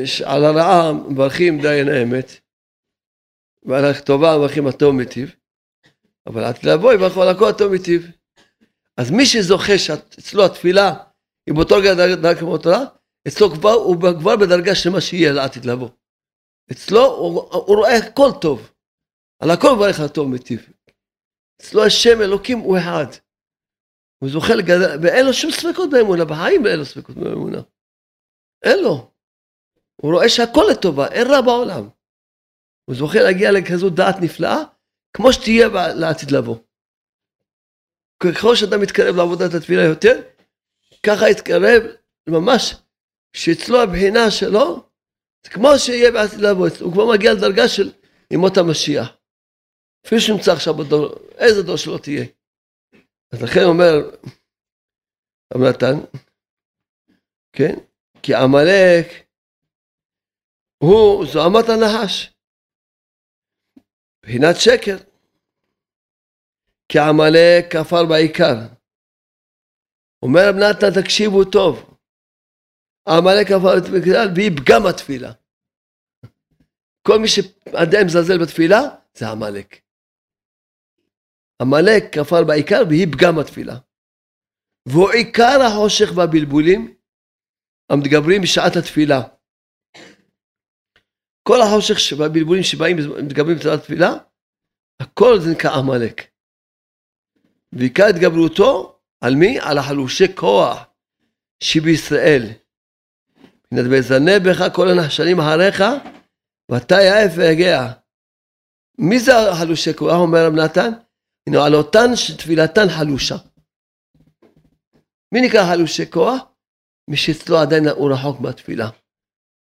[0.04, 2.26] שעל הרעה מברכים דיין האמת,
[3.68, 5.34] ועל הכתובה מברכים הטוב מטיב,
[6.26, 8.06] אבל עד לבוא יברכו על הכל הטוב מטיב.
[8.96, 10.94] אז מי שזוכה שאצלו התפילה
[11.46, 12.84] היא באותו דרגה כמו התורה,
[13.28, 15.88] אצלו כבר, הוא כבר בדרגה של מה שיהיה לעתיד לבוא.
[16.72, 18.72] אצלו הוא, הוא רואה הכל טוב.
[19.42, 20.68] על הכל מברך הטוב מטיב.
[21.60, 23.06] אצלו השם אלוקים הוא אחד.
[24.18, 27.58] הוא זוכה לגדל, ואין לו שום ספקות באמונה, בחיים אין לו ספקות באמונה.
[28.64, 29.10] אין לו.
[29.96, 31.88] הוא רואה שהכל לטובה, אין רע בעולם.
[32.88, 34.58] הוא זוכה להגיע לכזו דעת נפלאה,
[35.12, 36.56] כמו שתהיה לעתיד לבוא.
[38.22, 40.20] ככל שאתה מתקרב לעבודת התפילה יותר,
[41.06, 41.82] ככה יתקרב
[42.28, 42.74] ממש,
[43.36, 44.88] שאצלו הבחינה שלו,
[45.44, 47.92] זה כמו שיהיה בעתיד לבוא, הוא כבר מגיע לדרגה של
[48.30, 49.08] ימות המשיח.
[50.06, 52.24] אפילו שנמצא עכשיו בדור, איזה דור שלא תהיה.
[53.32, 54.10] אז לכן אומר
[55.54, 55.96] רב נתן,
[57.52, 57.74] כן?
[58.22, 59.06] כי עמלק
[60.82, 62.37] הוא זוהמת הנחש.
[64.28, 64.96] מבחינת שקר.
[66.88, 68.56] כי עמלק כפר בעיקר.
[70.22, 71.94] אומר רב נתן, תקשיבו טוב.
[73.08, 75.32] עמלק כפר בעיקר והיא פגם התפילה.
[77.02, 78.80] כל מי שעדיין מזלזל בתפילה,
[79.14, 79.80] זה עמלק.
[81.62, 83.76] עמלק כפר בעיקר והיא פגם התפילה.
[84.88, 86.94] והוא עיקר החושך והבלבולים
[87.90, 89.37] המתגברים בשעת התפילה.
[91.48, 94.14] כל החושך והבלבולים שבאים ומתגברים בשעת התפילה,
[95.02, 96.22] הכל זה נקרא עמלק.
[97.72, 99.58] ועיקר התגברותו על מי?
[99.60, 100.84] על החלושי כוח
[101.62, 102.42] שבישראל.
[103.90, 105.82] ויזנה בך כל הנחשנים אחריך
[106.70, 107.92] ואתה יעף ויגע.
[108.98, 110.14] מי זה החלושי כוח?
[110.14, 110.90] אומר רב נתן?
[111.48, 113.36] הנה על אותן שתפילתן חלושה.
[115.34, 116.42] מי נקרא חלושי כוח?
[117.10, 118.88] מי שאצלו עדיין הוא רחוק מהתפילה.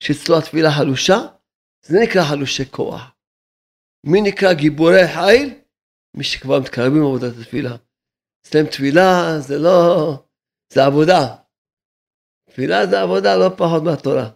[0.03, 1.37] שאצלו התפילה חלושה,
[1.81, 3.01] זה נקרא חלושי כוח.
[4.03, 5.59] מי נקרא גיבורי חיל?
[6.13, 7.75] מי שכבר מתקרבים לעבודת התפילה.
[8.41, 10.13] אצלם תפילה זה לא,
[10.73, 11.35] זה עבודה.
[12.49, 14.29] תפילה זה עבודה לא פחות מהתורה.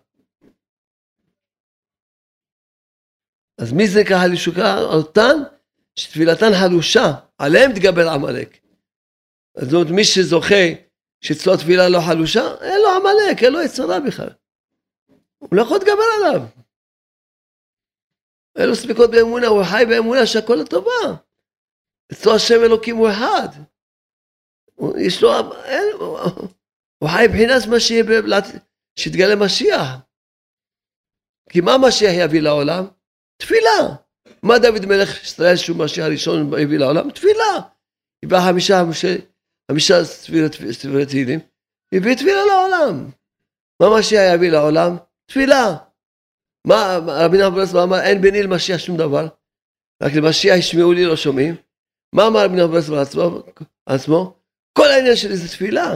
[3.58, 4.80] אז מי זה ככה לשוקה?
[4.80, 5.38] אותן
[5.96, 8.58] שתפילתן חלושה, עליהם תגבר עמלק.
[9.58, 10.66] זאת אומרת, מי שזוכה
[11.22, 14.30] שאצלו תפילה לא חלושה, אין לו עמלק, אין לו יצרה בכלל.
[15.38, 16.42] הוא לא יכול להתגבר עליו.
[18.56, 21.18] אין לו ספקות באמונה, הוא חי באמונה שהכל לטובה.
[22.12, 23.48] אצלו השם אלוקים הוא אחד.
[24.98, 25.32] יש לו,
[25.66, 25.84] אין,
[27.00, 28.04] הוא חי מבחינת מה שיהיה,
[29.00, 29.88] שיתגלה משיח.
[31.50, 32.86] כי מה משיח יביא לעולם?
[33.38, 33.96] תפילה.
[34.44, 37.12] מה דוד מלך ישראל שהוא משיח הראשון הביא לעולם?
[37.12, 37.60] תפילה.
[38.26, 38.84] הביא חמישה,
[39.72, 41.40] חמישה ספירת תהילים,
[41.94, 43.10] הביא תפילה לעולם.
[43.82, 44.98] מה משיח יביא לעולם?
[45.26, 45.78] תפילה.
[46.68, 48.00] מה רבי נחמן ברסלב אמר?
[48.02, 49.28] אין ביני למשיח שום דבר.
[50.04, 51.56] רק למשיח ישמעו לי לא שומעים.
[52.16, 53.32] מה אמר רבי נחמן ברסלב
[53.86, 54.36] עצמו?
[54.78, 55.92] כל העניין שלי זה תפילה.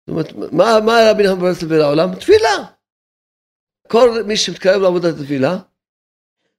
[0.00, 2.14] זאת אומרת, מה, מה רבי נחמן ברסלב לעולם?
[2.14, 2.78] תפילה.
[3.88, 5.56] כל מי שמתקרב לעבודת התפילה,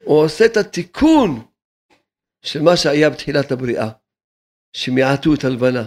[0.04, 1.46] הוא עושה את התיקון
[2.42, 3.90] של מה שהיה בתחילת הבריאה,
[4.74, 5.86] שמיעטו את הלבנה.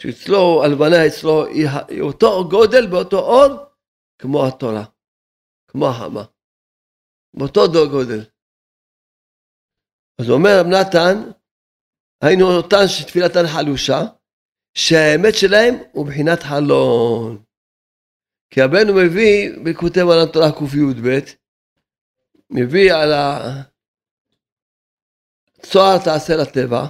[0.00, 3.64] שאצלו, הלבנה אצלו היא אותו גודל באותו אור
[4.18, 4.84] כמו התורה,
[5.76, 6.24] כמו החמה.
[7.34, 7.60] באותו
[7.90, 8.20] גודל.
[10.20, 11.16] אז אומר רב נתן,
[12.24, 14.00] היינו אותן שתפילתן חלושה,
[14.74, 17.44] שהאמת שלהם הוא בחינת חלון.
[18.50, 19.34] כי רבנו מביא,
[19.64, 21.08] בכותב על התורה קי"ב,
[22.50, 23.10] מביא על
[25.58, 26.82] הצוהר תעשה לטבע,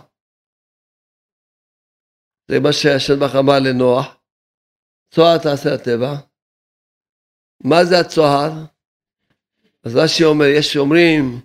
[2.51, 4.07] זה מה שהשם ברוך אמר לנוח,
[5.14, 6.12] צוהר תעשה לטבע.
[7.64, 8.76] מה זה הצוהר?
[9.87, 11.40] אז רש"י אומר, יש שאומרים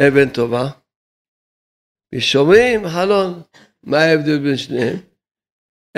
[0.00, 0.64] אבן טובה,
[2.14, 3.42] ושומרים חלון.
[3.82, 4.96] מה ההבדל בין שניהם?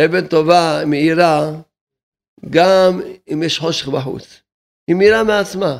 [0.05, 1.41] אבן טובה מאירה
[2.51, 3.01] גם
[3.33, 4.43] אם יש חושך בחוץ.
[4.87, 5.75] היא מאירה מעצמה.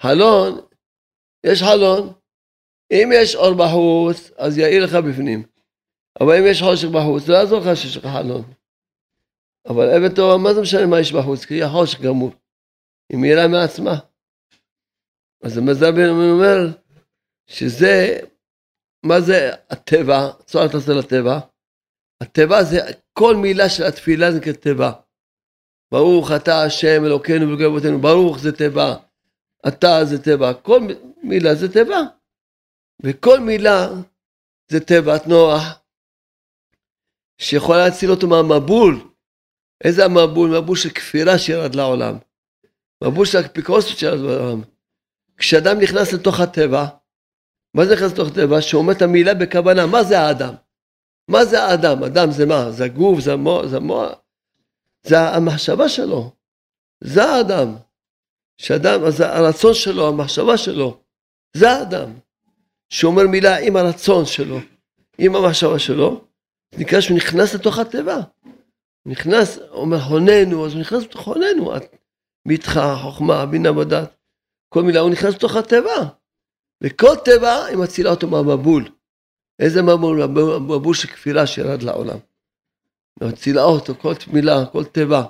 [0.00, 0.66] חלון,
[1.46, 2.12] יש חלון,
[2.92, 5.42] אם יש אור בחוץ, אז יאיר לך בפנים.
[6.20, 8.44] אבל אם יש חושך בחוץ, לא יעזור לך שיש לך חלון.
[9.68, 11.44] אבל אבן טובה, מה זה משנה מה יש בחוץ?
[11.44, 12.45] כי יהיה חושך גמור.
[13.08, 13.94] היא מאירה מעצמה.
[15.42, 16.58] אז המזל בן אומר
[17.46, 18.20] שזה,
[19.02, 20.30] מה זה הטבע?
[20.44, 21.38] צורת עושה לטבע.
[22.22, 22.78] הטבע זה,
[23.12, 24.92] כל מילה של התפילה זה כטבע.
[25.92, 28.94] ברוך אתה השם אלוקינו ולוקי אבותינו, ברוך זה טבע,
[29.68, 30.80] אתה זה טבע, כל
[31.22, 32.00] מילה זה טבע.
[33.02, 33.88] וכל מילה
[34.70, 35.62] זה תיבת נוח,
[37.38, 39.10] שיכולה להציל אותו מהמבול.
[39.84, 40.58] איזה המבול?
[40.58, 42.18] מבול של כפירה שירד לעולם.
[43.04, 44.62] מבול של אפיקורסות שירד לעולם.
[45.36, 46.86] כשאדם נכנס לתוך הטבע,
[47.74, 48.60] מה זה נכנס לתוך הטבע?
[48.60, 50.54] שאומר את המילה בכוונה, מה זה האדם?
[51.28, 52.04] מה זה האדם?
[52.04, 52.70] אדם זה מה?
[52.70, 54.12] זה הגוף, זה המוח, זה המוח,
[55.02, 56.32] זה המחשבה שלו.
[57.00, 57.74] זה האדם.
[58.58, 61.00] שאדם, אז הרצון שלו, המחשבה שלו,
[61.52, 62.12] זה האדם.
[62.88, 64.58] שאומר מילה עם הרצון שלו,
[65.18, 66.24] עם המחשבה שלו,
[66.78, 68.20] נקרא שהוא נכנס לתוך הטבע.
[69.06, 71.72] נכנס, אומר הוננו, אז הוא נכנס לתוך הוננו,
[72.46, 74.16] מתחה, חוכמה, בינה ודת,
[74.68, 76.08] כל מילה, הוא נכנס לתוך הטבע.
[76.82, 78.88] וכל טבע היא מצילה אותו מהמבול.
[79.58, 80.26] איזה מבול?
[80.60, 82.18] מבול של כפירה שירד לעולם.
[83.22, 85.22] מצילה אותו, כל מילה, כל טבע.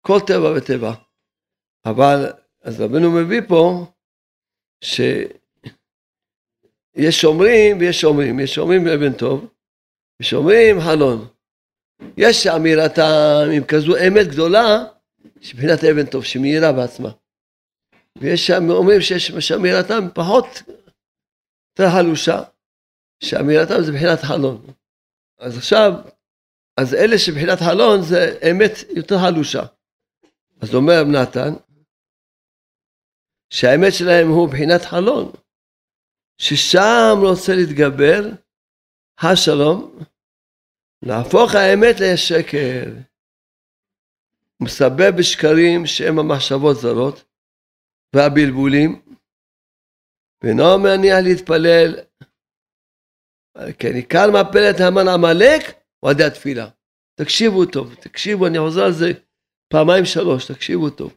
[0.00, 0.92] כל טבע וטבע.
[1.86, 3.86] אבל, אז רבנו מביא פה,
[4.84, 5.00] ש...
[6.96, 9.54] יש שומרים ויש שומרים, יש שומרים באבן טוב,
[10.20, 11.28] ושומרים חלון.
[12.16, 14.84] יש אמירתם עם כזו אמת גדולה,
[15.42, 17.10] שבחינת אבן טוב, שמאירה בעצמה.
[18.16, 20.46] ויש שם אומרים שיש אמירתם פחות,
[21.70, 22.42] יותר חלושה,
[23.24, 24.66] שאמירתם זה בחינת חלון.
[25.38, 25.92] אז עכשיו,
[26.80, 29.62] אז אלה שבחינת חלון זה אמת יותר חלושה.
[30.60, 31.52] אז אומר נתן,
[33.50, 35.32] שהאמת שלהם הוא בחינת חלון.
[36.40, 38.20] ששם רוצה להתגבר
[39.18, 39.98] השלום,
[41.02, 42.84] להפוך האמת לשקר.
[44.62, 47.24] מסבב בשקרים שהם המחשבות זרות
[48.16, 49.02] והבלבולים,
[50.42, 51.94] ואינו מניח להתפלל,
[53.78, 55.62] כן, עיקר מפלת המן עמלק
[56.00, 56.68] הוא עדי התפילה.
[57.14, 59.06] תקשיבו טוב, תקשיבו, אני חוזר על זה
[59.68, 61.16] פעמיים שלוש, תקשיבו טוב.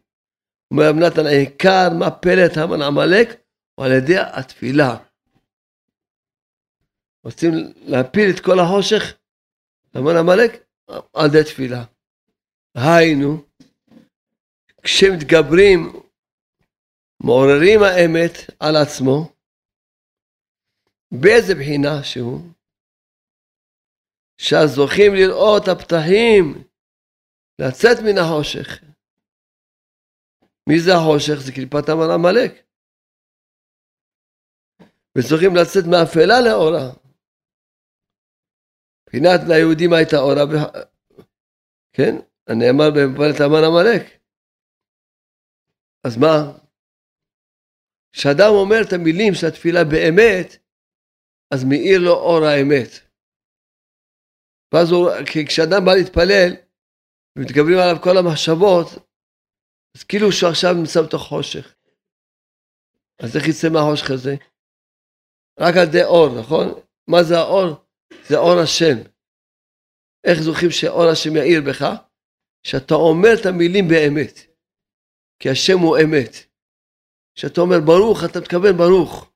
[0.71, 3.27] אומר רב נתן, עיקר מפלת המן עמלק
[3.75, 4.97] הוא על ידי התפילה.
[7.23, 7.51] רוצים
[7.85, 9.17] להפיל את כל החושך,
[9.97, 10.63] אמר עמלק,
[11.13, 11.83] על ידי תפילה.
[12.75, 13.43] היינו,
[14.83, 15.79] כשמתגברים,
[17.23, 19.33] מעוררים האמת על עצמו,
[21.21, 22.39] באיזה בחינה שהוא,
[24.37, 26.45] שהזוכים לראות הפתחים,
[27.61, 28.67] לצאת מן החושך.
[30.69, 31.37] מי זה החושך?
[31.45, 32.51] זה קליפת המן עמלק.
[35.17, 36.87] וזוכים לצאת מאפלה לאורה.
[39.01, 40.43] מבחינת ליהודים הייתה אורה,
[41.93, 42.30] כן?
[42.47, 44.03] הנאמר בפרט המן עמלק.
[46.05, 46.57] אז מה?
[48.13, 50.47] כשאדם אומר את המילים של התפילה באמת,
[51.53, 52.91] אז מאיר לו אור האמת.
[54.73, 55.09] ואז הוא,
[55.47, 56.51] כשאדם בא להתפלל,
[57.35, 58.87] ומתגברים עליו כל המחשבות,
[59.95, 61.75] אז כאילו שהוא עכשיו נמצא בתוך חושך.
[63.23, 64.35] אז איך יצא מהחושך הזה?
[65.59, 66.65] רק על ידי אור, נכון?
[67.07, 67.67] מה זה האור?
[68.27, 68.97] זה אור השם.
[70.27, 71.81] איך זוכים שאור השם יאיר בך?
[72.63, 74.39] שאתה אומר את המילים באמת.
[75.39, 76.35] כי השם הוא אמת.
[77.35, 79.31] כשאתה אומר ברוך, אתה מתכוון ברוך.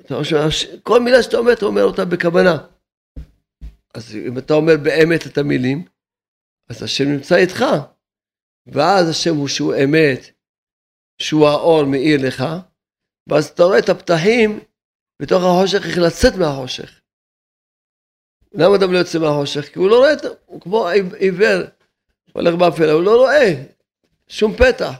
[0.00, 0.36] אתה חושב,
[0.82, 2.66] כל מילה שאתה אומר, אתה אומר אותה בכוונה.
[3.94, 5.84] אז אם אתה אומר באמת את המילים,
[6.68, 7.64] אז השם נמצא איתך.
[8.66, 10.20] ואז השם הוא שהוא אמת,
[11.18, 12.44] שהוא האור מאיר לך,
[13.28, 14.60] ואז אתה רואה את הפתחים
[15.22, 17.00] בתוך החושך, איך לצאת מהחושך.
[18.52, 19.72] למה אדם לא יוצא מהחושך?
[19.72, 20.12] כי הוא לא רואה,
[20.46, 21.62] הוא כמו עיוור,
[22.36, 23.64] הולך באפלה, הוא לא רואה
[24.28, 24.92] שום פתח.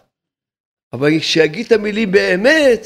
[0.93, 2.81] אבל כשיגיד את המילים באמת,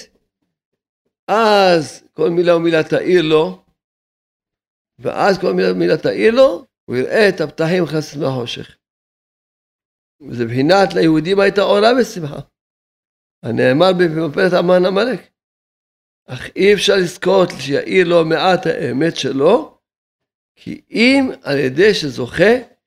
[1.28, 3.64] אז כל מילה ומילה תאיר לו,
[4.98, 8.76] ואז כל מילה ומילה תאיר לו, הוא יראה את הפתחים חסד מהחושך.
[10.20, 12.40] וזה בחינת ליהודים הייתה אורה ושמחה.
[13.42, 15.20] הנאמר במפלת המן עמלק.
[16.26, 19.78] אך אי אפשר לזכות שיאיר לו מעט האמת שלו,
[20.56, 22.77] כי אם על ידי שזוכה,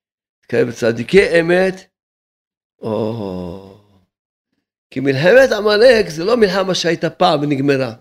[0.51, 1.75] כאלה בצדיקי אמת,
[2.81, 3.77] או...
[4.89, 7.93] כי מלחמת עמלק זה לא מלחמה שהייתה פעם ונגמרה.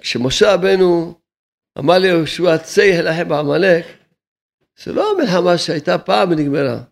[0.00, 1.20] כשמשה רבנו
[1.78, 3.84] אמר ליהושע צא להילחם בעמלק,
[4.76, 6.84] זה לא מלחמה שהייתה פעם ונגמרה.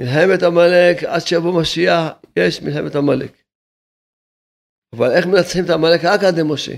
[0.00, 2.02] מלחמת עמלק, עד שיבוא משיח,
[2.36, 3.32] יש מלחמת עמלק.
[4.92, 6.00] אבל איך מנצחים את עמלק?
[6.04, 6.74] רק עד למשה.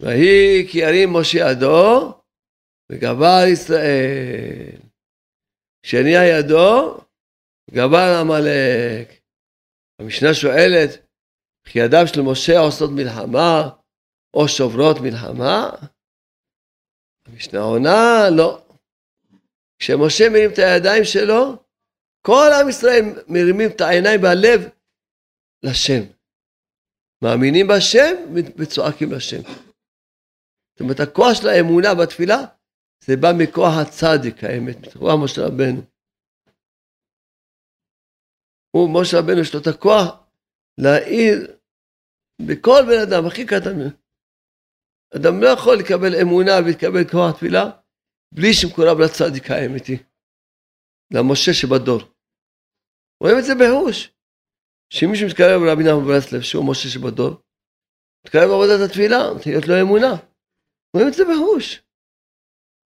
[0.00, 2.19] ויהי כי ירים משה ידו,
[2.90, 4.78] וגבר ישראל.
[5.82, 6.98] כשנהיה ידו,
[7.70, 9.20] גבר עמלק.
[9.98, 10.90] המשנה שואלת,
[11.66, 13.68] וכי ידיו של משה עושות מלחמה,
[14.34, 15.70] או שוברות מלחמה?
[17.26, 18.62] המשנה עונה, לא.
[19.78, 21.56] כשמשה מרים את הידיים שלו,
[22.26, 24.60] כל עם ישראל מרימים את העיניים והלב
[25.62, 26.02] לשם.
[27.22, 28.14] מאמינים בשם
[28.56, 29.42] וצועקים לשם.
[30.72, 32.44] זאת אומרת, הכוח של האמונה בתפילה,
[33.04, 35.82] זה בא מכוח הצדיק האמת, מכוח משה רבנו.
[38.74, 40.06] הוא, משה רבנו, יש לו את הכוח
[40.84, 41.36] להאיר
[42.48, 43.76] בכל בן אדם, הכי קטן.
[45.16, 47.64] אדם לא יכול לקבל אמונה ולקבל כוח תפילה
[48.34, 49.96] בלי שמקורב לצדיק האמיתי,
[51.14, 52.00] למשה שבדור.
[53.22, 53.98] רואים את זה בהוש.
[54.92, 57.32] שמישהו מתקרב לרבי נחמן ברסלב, שהוא משה שבדור,
[58.24, 60.12] מתקרב לעבודת התפילה, תהיה לו אמונה.
[60.94, 61.89] רואים את זה בהוש.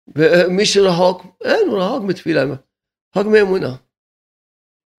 [0.08, 3.76] ומי שרחוק, אין, הוא רחוק מתפילה, רחוק מאמונה.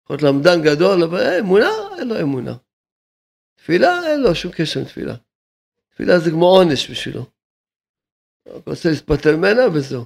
[0.04, 2.56] יכול להיות למדן גדול, אבל אמונה, אין לו אמונה.
[3.56, 5.16] תפילה, אין לו שום קשר עם תפילה.
[6.18, 7.26] זה כמו עונש בשבילו.
[8.44, 10.06] הוא רוצה להתפטר ממנה וזהו.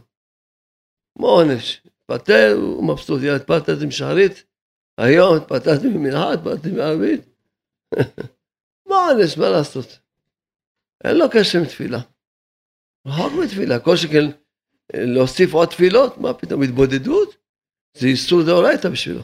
[1.18, 1.82] כמו עונש.
[1.86, 4.44] התפטר, הוא מבסוט, יאללה, התפטרתי עם שחרית,
[4.98, 7.22] היום התפטרתי ממנחה, התפטרתי מערבית.
[8.90, 10.00] מה עונש, מה לעשות?
[11.04, 12.00] אין לו קשר עם תפילה.
[13.08, 14.26] רחוק מתפילה, כל שכן
[14.94, 17.36] להוסיף עוד תפילות, מה פתאום, התבודדות?
[17.94, 19.22] זה איסור דאורייתא בשבילו.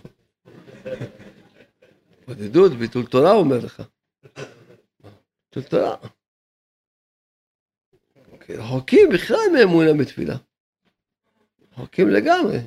[2.21, 3.83] התבודדות, ביטול תורה, הוא אומר לך.
[5.45, 5.95] ביטול תורה.
[8.49, 10.35] רחוקים בכלל מאמונה בתפילה.
[11.71, 12.57] רחוקים לגמרי.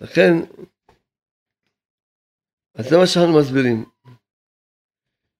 [0.00, 0.32] לכן,
[2.74, 3.84] אז זה מה שאנחנו מסבירים.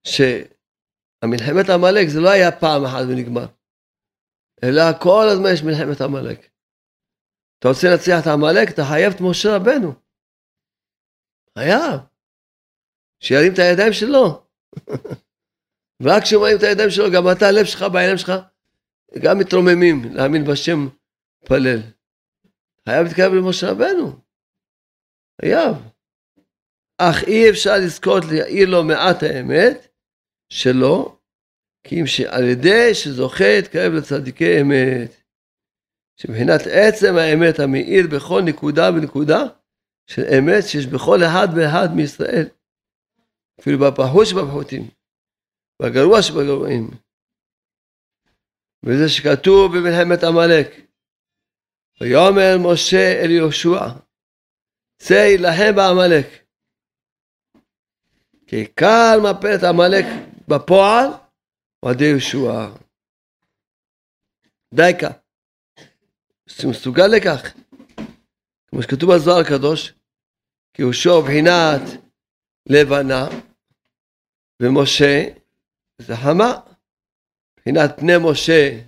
[0.03, 3.45] שהמלחמת עמלק זה לא היה פעם אחת ונגמר.
[4.65, 6.49] אלא כל הזמן יש מלחמת עמלק.
[7.59, 9.93] אתה רוצה להצליח את עמלק, אתה חייב את משה רבנו.
[11.57, 11.99] חייב.
[13.19, 14.43] שירים את הידיים שלו.
[16.01, 18.31] ורק כשמרים את הידיים שלו, גם אתה, הלב שלך, בעיניים שלך,
[19.21, 20.87] גם מתרוממים, להאמין בשם,
[21.45, 21.79] פלל.
[22.89, 24.19] חייב להתקרב למשה רבנו.
[25.41, 25.75] חייב.
[26.97, 29.87] אך אי אפשר לזכות להעיר לו מעט האמת
[30.49, 31.14] שלו,
[31.87, 35.11] כי אם שעל ידי שזוכה להתקרב לצדיקי אמת,
[36.17, 39.41] שמבחינת עצם האמת המאיר בכל נקודה ונקודה
[40.07, 42.47] של אמת שיש בכל אחד ואחד מישראל,
[43.59, 44.89] אפילו בפחות שבפחותים.
[45.79, 46.89] והגרוע שבגרועים.
[48.83, 50.67] וזה שכתוב במלחמת עמלק.
[52.01, 53.87] ויאמר משה אל יהושע,
[54.97, 56.27] צא יילחם בעמלק.
[58.47, 60.05] כי עיקר מפלת עמלק
[60.47, 61.24] בפועל
[61.85, 62.67] הוא עדי יהושע.
[64.73, 65.09] דייקה.
[66.69, 67.53] מסוגל לכך.
[68.67, 69.93] כמו שכתוב בזוהר הקדוש,
[70.73, 71.81] כי יהושע בחינת
[72.69, 73.27] לבנה,
[74.61, 75.23] ומשה
[75.97, 76.59] זה חמה.
[77.53, 78.81] מבחינת פני משה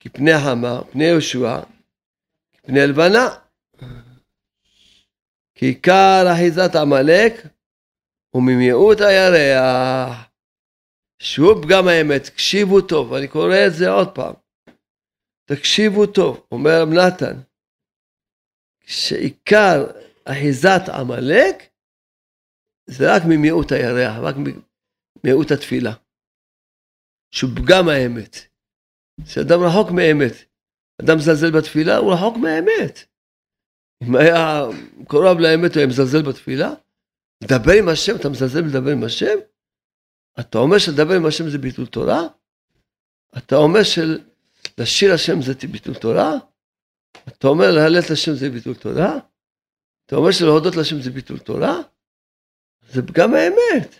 [0.00, 1.60] כפני חמה, פני יהושע
[2.52, 3.28] כפני לבנה.
[5.54, 7.46] כי עיקר אחיזת עמלק
[8.30, 10.29] הוא ממיעוט הירח.
[11.22, 14.34] שהוא פגם האמת, תקשיבו טוב, אני קורא את זה עוד פעם.
[15.44, 17.40] תקשיבו טוב, אומר נתן,
[18.84, 19.86] שעיקר
[20.24, 21.70] אחיזת עמלק
[22.86, 24.34] זה רק ממיעוט הירח, רק
[25.24, 25.92] ממיעוט התפילה.
[27.30, 28.36] שהוא פגם האמת.
[29.24, 30.32] שאדם רחוק מאמת.
[31.02, 32.98] אדם מזלזל בתפילה, הוא רחוק מהאמת.
[34.02, 34.62] אם היה
[35.08, 36.70] קרוב לאמת, הוא היה מזלזל בתפילה.
[37.44, 39.38] לדבר עם השם, אתה מזלזל לדבר עם השם?
[40.40, 42.20] אתה אומר שלדבר עם השם זה ביטול תורה?
[43.38, 46.32] אתה אומר שלשיר השם זה ביטול תורה?
[47.28, 49.18] אתה אומר להלל השם זה ביטול תורה?
[50.06, 51.74] אתה אומר שלהודות לשם זה ביטול תורה?
[52.88, 53.94] זה פגם האמת.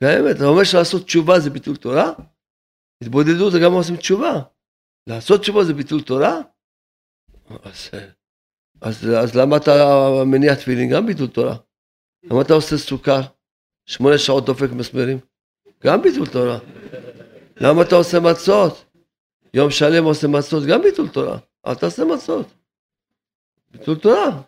[0.00, 2.12] באמת, אתה אומר שלעשות תשובה זה ביטול תורה?
[3.02, 4.42] התבודדות זה גם עושים תשובה.
[5.06, 6.40] לעשות תשובה זה ביטול תורה?
[7.62, 7.90] אז,
[8.80, 9.72] אז, אז למה אתה
[10.26, 10.90] מניח תפילין?
[10.92, 11.56] גם ביטול תורה.
[12.22, 13.20] למה אתה עושה סוכר?
[13.86, 15.18] שמונה שעות דופק מסמרים?
[15.84, 16.58] גם ביטול תורה.
[17.56, 18.84] למה אתה עושה מצות?
[19.54, 20.62] יום שלם עושה מצות?
[20.68, 21.38] גם ביטול תורה.
[21.66, 22.46] אל תעשה מצות.
[23.70, 24.42] ביטול תורה.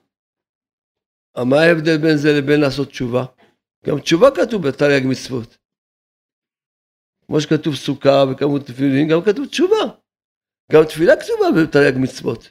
[1.44, 3.24] מה ההבדל בין זה לבין לעשות תשובה?
[3.86, 5.56] גם תשובה כתוב בתרי"ג מצוות.
[7.26, 9.84] כמו שכתוב סוכה וכמות תפילין, גם כתוב תשובה.
[10.72, 12.50] גם תפילה כתובה בתרי"ג מצוות.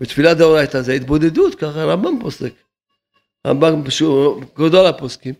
[0.00, 2.52] בתפילה דאורייתא זה התבודדות, ככה הרמב"ם פוסק.
[3.44, 3.82] הרמב"ם
[4.58, 5.34] גדול הפוסקים,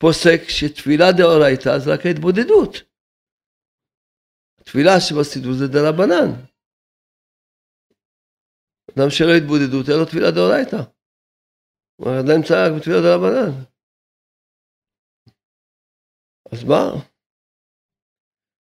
[0.00, 2.72] פוסק שתפילה דאורייתא זה רק ההתבודדות.
[4.64, 6.30] תפילה שבסידור זה דרבנן.
[8.90, 10.82] אדם שלא התבודדות, אין לו תפילה דאורייתא.
[11.96, 13.52] הוא עדיין נמצא רק בתפילה דרבנן.
[16.52, 16.84] אז מה?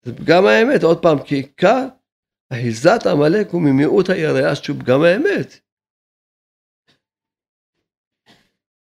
[0.04, 1.82] זה פגם האמת, עוד פעם, כי עיקר
[2.54, 5.50] אחיזת עמלק הוא ממיעוט היראה שהוא פגם האמת.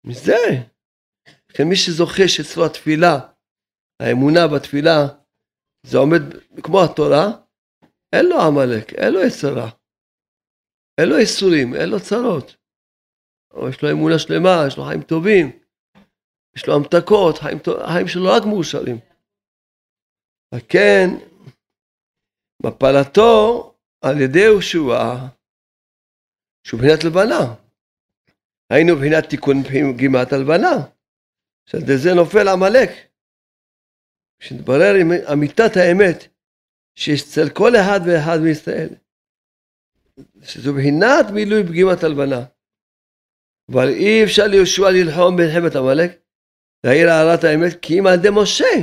[0.04, 0.75] מזה.
[1.56, 3.14] לכן מי שזוכה שאצלו התפילה,
[4.02, 4.98] האמונה בתפילה,
[5.86, 6.22] זה עומד
[6.62, 7.24] כמו התורה,
[8.12, 9.70] אין לו עמלק, אין לו יצרה.
[11.00, 12.56] אין לו איסורים, אין לו צרות.
[13.68, 15.46] יש לו אמונה שלמה, יש לו חיים טובים,
[16.56, 17.58] יש לו המתקות, חיים,
[17.92, 18.98] חיים שלו רק מאושרים.
[20.54, 21.08] וכן,
[22.62, 23.30] מפלתו
[24.04, 25.02] על ידי יהושע,
[26.66, 27.42] שהוא בחינת לבנה.
[28.72, 30.95] היינו בחינת תיקון פגימת הלבנה,
[31.66, 32.90] שעל זה נופל עמלק.
[34.38, 36.18] כשנתברר עם אמיתת האמת
[36.94, 38.88] שיש אצל כל אחד ואחד מישראל,
[40.42, 42.42] שזו בחינת מילוי פגימת הלבנה.
[43.72, 46.10] אבל אי אפשר ליהושע ללחום במלחמת עמלק,
[46.84, 48.74] להעיר הערת האמת, כי אם על ידי משה,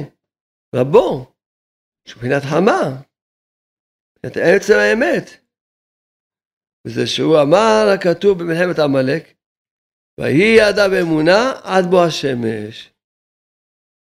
[0.75, 1.33] רבו,
[2.07, 3.01] שהוא בחינת חמה,
[4.25, 5.25] את עצם האמת.
[6.87, 9.23] וזה שהוא אמר הכתוב במלחמת עמלק,
[10.19, 12.93] ויהי ידה באמונה עד בוא השמש.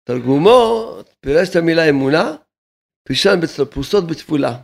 [0.03, 2.35] תרגומו פירש את המילה אמונה,
[3.07, 3.39] פישן
[3.71, 4.63] פרוסות בתפולה.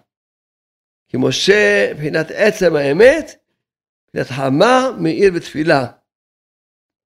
[1.07, 3.25] כי משה, מבחינת עצם האמת,
[4.03, 5.91] מבחינת חמה, מאיר בתפילה.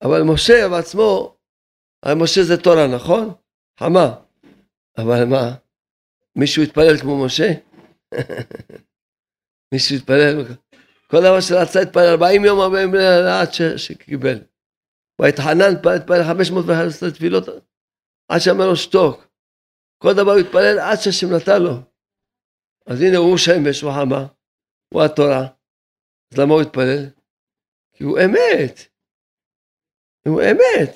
[0.04, 1.38] אבל משה בעצמו,
[2.04, 3.34] הרי משה זה תורה, נכון?
[3.80, 4.16] חמה.
[4.98, 5.56] אבל מה,
[6.36, 7.48] מישהו התפלל כמו משה?
[9.74, 10.44] מישהו התפלל,
[11.12, 12.60] כל דבר שרצה התפלל 40 יום
[13.42, 14.40] עד שקיבל.
[15.22, 17.44] ויתחנן, התפלל 511 תפילות,
[18.32, 19.28] עד שאמר לו שתוק.
[20.04, 21.76] כל דבר הוא התפלל עד שהשם נתן לו.
[22.86, 24.28] אז הנה הוא שמש, הוא חמה,
[24.94, 25.44] הוא התורה.
[26.32, 27.04] אז למה הוא התפלל?
[27.94, 28.76] כי הוא אמת.
[30.28, 30.94] הוא אמת.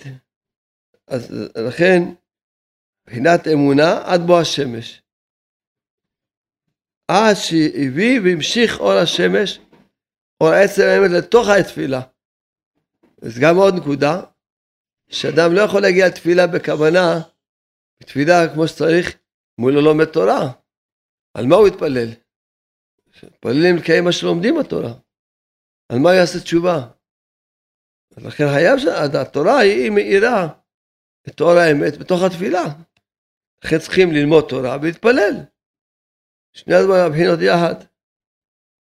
[1.07, 1.21] אז
[1.67, 1.99] לכן,
[3.01, 5.01] מבחינת אמונה עד בוא השמש.
[7.07, 9.59] עד שהביא והמשיך אור השמש,
[10.41, 12.01] אור עצם האמת לתוך התפילה.
[13.21, 14.21] אז גם עוד נקודה,
[15.09, 17.21] שאדם לא יכול להגיע לתפילה בכוונה,
[18.03, 19.17] תפילה כמו שצריך,
[19.59, 20.51] אם הוא לא לומד תורה.
[21.33, 22.09] על מה הוא יתפלל?
[23.23, 24.93] מתפללים לקיים מה שלומדים בתורה.
[25.89, 26.87] על מה יעשה תשובה?
[28.17, 30.47] לכן חייב שהתורה היא מאירה
[31.27, 32.63] את אור האמת בתוך התפילה.
[33.63, 35.35] לכן צריכים ללמוד תורה ולהתפלל.
[36.53, 37.90] שני הדברים הבחינות יחד.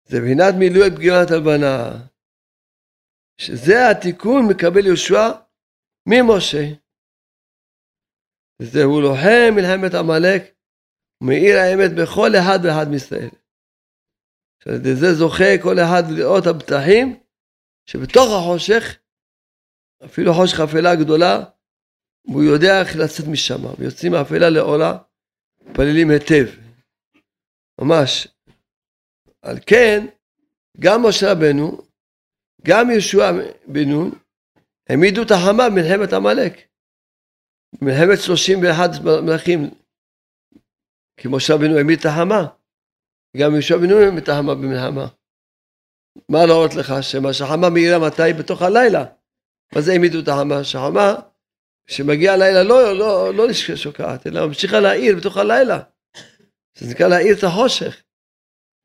[0.09, 2.07] זה בחינת מילוי פגימת הלבנה.
[3.41, 5.25] שזה התיקון מקבל יהושע
[6.07, 6.65] ממשה.
[8.61, 10.41] וזהו לוחם מלחמת עמלק
[11.23, 13.29] מאיר האמת בכל אחד ואחד מישראל.
[14.63, 17.19] שעל זה זוכה כל אחד לראות הבטחים
[17.85, 18.99] שבתוך החושך,
[20.05, 21.43] אפילו חושך אפלה גדולה,
[22.21, 24.97] הוא יודע איך לצאת משם, ויוצאים מאפלה לאורה,
[25.61, 26.45] מתפללים היטב.
[27.81, 28.36] ממש.
[29.41, 30.05] על כן,
[30.79, 31.81] גם משה רבנו,
[32.67, 33.31] גם יהושע
[33.67, 34.11] בן נון,
[34.89, 36.53] העמידו את החמה במלחמת עמלק.
[37.81, 38.89] במלחמת 31
[39.25, 39.69] מלכים
[41.19, 42.47] כי משה רבנו העמיד את החמה.
[43.37, 45.07] גם יהושע בן נון העמיד את החמה במלחמה.
[46.29, 46.93] מה להראות לך?
[47.01, 48.33] שמה שהחמה מאירה מתי?
[48.39, 49.05] בתוך הלילה.
[49.75, 50.63] מה זה העמידו את החמה?
[50.63, 51.15] שהחמה,
[51.85, 55.79] כשמגיע הלילה לא, לא, לא שוקעת, אלא ממשיכה להאיר בתוך הלילה.
[56.77, 58.03] זה נקרא להאיר את החושך.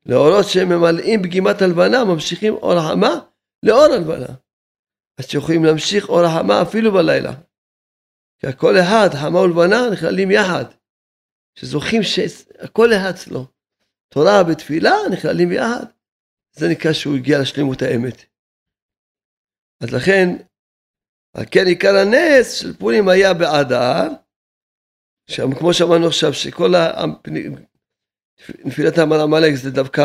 [0.05, 3.19] לאורות שהם ממלאים פגימת הלבנה, ממשיכים אור החמה
[3.63, 4.35] לאור הלבנה.
[5.17, 7.33] אז שיכולים להמשיך אור החמה אפילו בלילה.
[8.39, 10.65] כי הכל אחד, חמה ולבנה, נכללים יחד.
[11.55, 13.45] שזוכים שהכל אחד אצלו.
[14.09, 15.85] תורה ותפילה נכללים ביחד.
[16.51, 18.25] זה נקרא שהוא הגיע לשלמות האמת.
[19.83, 20.29] אז לכן,
[21.35, 24.09] על כן עיקר הנס של פורים היה באדר,
[25.59, 26.73] כמו שאמרנו עכשיו, שכל
[28.65, 30.03] נפילת עמלק זה דווקא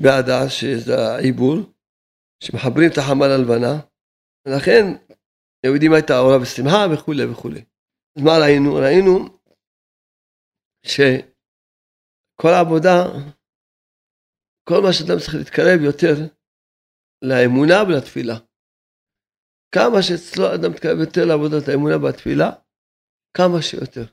[0.00, 1.56] באדר, שזה העיבור,
[2.44, 3.74] שמחברים את החמה ללבנה,
[4.46, 4.84] ולכן
[5.62, 7.64] היהודים הייתה אורה ושמחה וכולי וכולי.
[8.16, 8.74] אז מה ראינו?
[8.74, 9.12] ראינו
[10.86, 12.96] שכל העבודה,
[14.68, 16.14] כל מה שאדם צריך להתקרב יותר
[17.22, 18.36] לאמונה ולתפילה.
[19.74, 22.50] כמה שאצלו אדם מתקרב יותר לעבודת האמונה והתפילה,
[23.36, 24.06] כמה שיותר.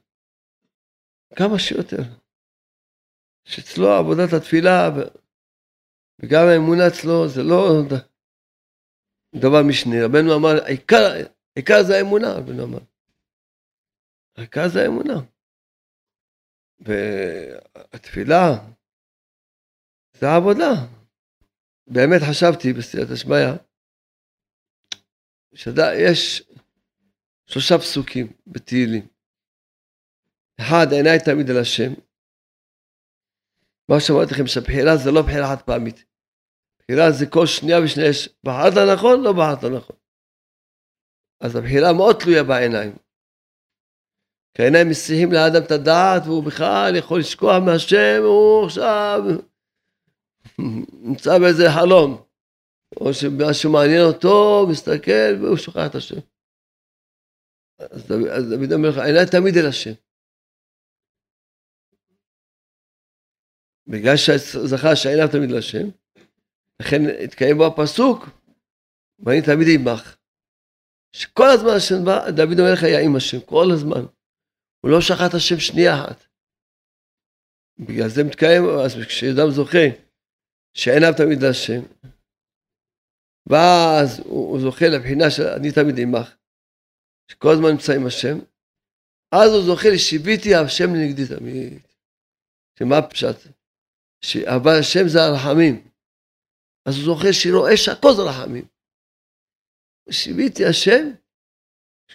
[1.36, 2.21] כמה שיותר.
[3.44, 4.90] שאצלו עבודת התפילה
[6.20, 7.82] וגם האמונה אצלו זה לא
[9.36, 10.02] דבר משני.
[10.02, 11.04] רבנו אמר, העיקר,
[11.56, 12.80] העיקר זה האמונה, רבנו אמר.
[14.38, 15.14] העיקר זה האמונה.
[16.80, 18.48] והתפילה
[20.14, 20.72] זה העבודה.
[21.88, 23.38] באמת חשבתי בסייעת השמיא,
[25.56, 26.44] שיש
[27.46, 29.08] שלושה פסוקים בתהילים.
[30.60, 32.11] אחד, עיניי תמיד אל השם.
[33.92, 36.06] מה שאמרתי לכם, שהבחירה זה לא בחירה חד פעמית.
[36.80, 39.96] בחירה זה כל שנייה ושנייה יש, בחרת נכון, לא בחרת נכון.
[41.42, 42.96] אז הבחירה מאוד תלויה בעיניים.
[44.54, 49.24] כי העיניים מסיחים לאדם את הדעת, והוא בכלל יכול לשכוח מהשם, הוא עכשיו
[51.08, 52.24] נמצא באיזה חלום.
[53.00, 56.20] או שמשהו מעניין אותו, מסתכל, והוא שוכח את השם.
[57.80, 59.94] אז דוד אומר לך, עיניי תמיד אל השם.
[63.88, 65.88] בגלל שזכה שעיניו תמיד להשם,
[66.82, 68.20] לכן התקיים בו הפסוק,
[69.20, 70.18] ואני תמיד עמך.
[71.16, 74.04] שכל הזמן השם בא, דוד המלך היה עם השם, כל הזמן.
[74.82, 76.20] הוא לא שכח את השם שנייה אחת.
[77.80, 79.86] בגלל זה מתקיים, אז כשאדם זוכה
[80.74, 81.82] שעיניו תמיד להשם,
[83.50, 86.36] ואז הוא, הוא זוכה לבחינה של אני תמיד עמך,
[87.32, 88.38] שכל הזמן נמצא עם השם,
[89.32, 91.82] אז הוא זוכה לשיביתי השם לנגדי תמיד.
[92.80, 93.61] שמה הפשט?
[94.56, 95.88] אבל השם זה הרחמים.
[96.86, 98.66] אז הוא זוכר שרואה שהכל זה רחמים.
[100.10, 101.04] שיביתי השם,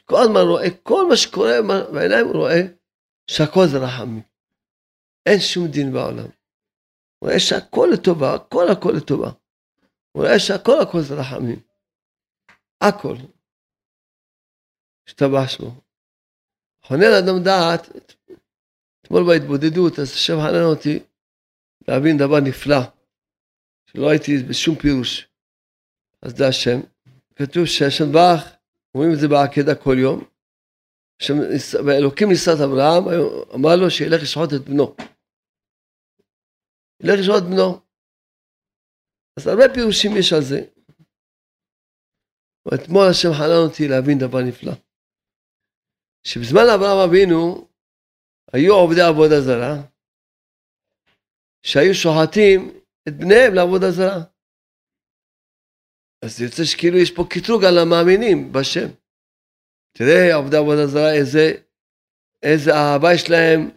[0.05, 1.55] כל הזמן רואה, כל מה שקורה
[1.93, 2.61] בעיניים הוא רואה
[3.31, 4.23] שהכל זה רחמים.
[5.27, 6.31] אין שום דין בעולם.
[7.19, 9.31] הוא רואה שהכל לטובה, הכל הכל לטובה.
[10.13, 11.61] הוא רואה שהכל הכל זה רחמים.
[12.81, 13.17] הכל.
[15.09, 15.71] השתבח שמו.
[16.87, 17.83] חונן אדם דעת,
[19.03, 20.99] אתמול בהתבודדות, אז השם חנן אותי
[21.89, 22.81] להבין דבר נפלא,
[23.87, 25.29] שלא הייתי בשום פירוש.
[26.23, 26.81] אז זה השם.
[27.37, 28.57] כתוב שהשם ברך,
[28.95, 30.25] רואים את זה בעקדה כל יום.
[31.87, 33.05] ואלוקים ניסת אברהם,
[33.55, 34.97] אמר לו שילך לשחוט את בנו.
[37.01, 37.81] ילך לשחוט את בנו.
[39.37, 40.61] אז הרבה פירושים יש על זה.
[42.67, 44.73] ואתמול השם חנן אותי להבין דבר נפלא.
[46.25, 47.69] שבזמן אברהם אבינו
[48.53, 49.75] היו עובדי עבודה זרה,
[51.67, 54.23] שהיו שוחטים את בניהם לעבודה זרה.
[56.25, 58.89] אז יוצא שכאילו יש פה קטרוג על המאמינים בשם.
[59.99, 61.53] תראה עובדי עבודה זרה איזה,
[62.43, 63.71] איזה אהבה יש להם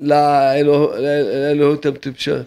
[0.00, 2.42] לאלוהות הטיפשה,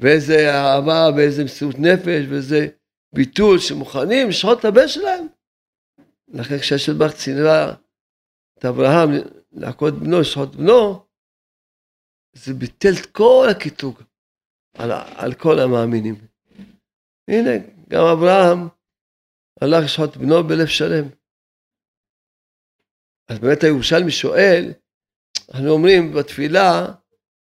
[0.00, 2.68] ואיזה אהבה ואיזה מסירות נפש ואיזה
[3.14, 5.26] ביטול שמוכנים לשחוט את הבן שלהם.
[6.28, 7.74] לכן כשהשם ברך צינה
[8.58, 9.10] את אברהם
[9.52, 11.04] להכות בנו, לשחוט בנו,
[12.32, 14.02] זה ביטל את כל הקטרוג
[14.78, 16.14] על, על כל המאמינים.
[17.28, 17.50] הנה,
[17.88, 18.68] גם אברהם
[19.60, 21.08] הלך לשחוט בנו בלב שלם.
[23.28, 24.72] אז באמת הירושלמי שואל,
[25.54, 26.86] אנחנו אומרים בתפילה,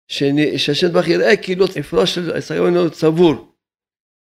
[0.07, 3.55] שהשם ברך יראה כאילו אפרו של ישראל אינו צבור.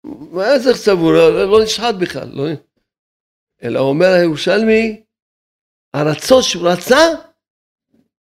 [0.05, 1.13] מה זה צבור?
[1.13, 2.29] לא, לא נשחט בכלל.
[2.29, 2.45] לא...
[3.63, 5.03] אלא אומר הירושלמי,
[5.95, 7.01] הרצון שהוא רצה,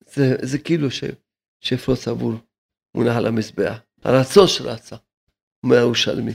[0.06, 1.04] זה, זה כאילו ש...
[1.68, 2.34] שאפרו צבור
[2.96, 3.80] מונח על המזבח.
[4.04, 4.96] הרצון שרצה,
[5.64, 6.34] אומר הירושלמי.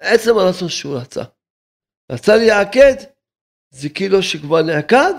[0.00, 1.22] עצם הרצון שהוא רצה.
[2.12, 2.94] רצה להיעקד,
[3.70, 5.14] זה כאילו שכבר נעקד,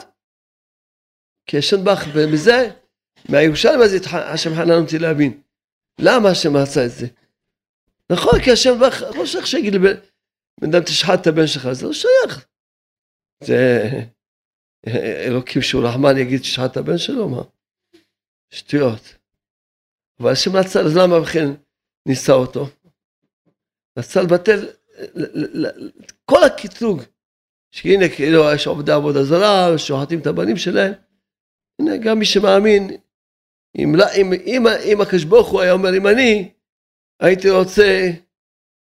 [1.45, 2.69] כי השם בך, ומזה,
[3.29, 3.97] מהירושלמי הזה
[4.33, 5.41] השם חנן אותי להבין.
[5.99, 7.07] למה השם רצה את זה?
[8.11, 9.95] נכון, כי השם בך, לא שייך שיגיד לבן
[10.63, 12.45] אדם תשחט את הבן שלך, זה לא שייך.
[13.43, 13.89] זה
[15.27, 17.41] אלוקים שהוא רחמן יגיד תשחט את הבן שלו, מה?
[18.49, 19.15] שטויות.
[20.19, 21.49] אבל השם רצה, אז למה בכן
[22.07, 22.65] ניסה אותו?
[23.99, 24.69] רצה לבטל
[26.05, 27.01] את כל הקטרוג,
[27.71, 30.93] שהנה כאילו יש עובדי עבודה זרה, שוחטים את הבנים שלהם.
[31.81, 32.89] הנה גם מי שמאמין,
[33.77, 36.53] אם, לא, אם, אם, אם הקדוש ברוך הוא היה אומר אם אני
[37.19, 38.09] הייתי רוצה,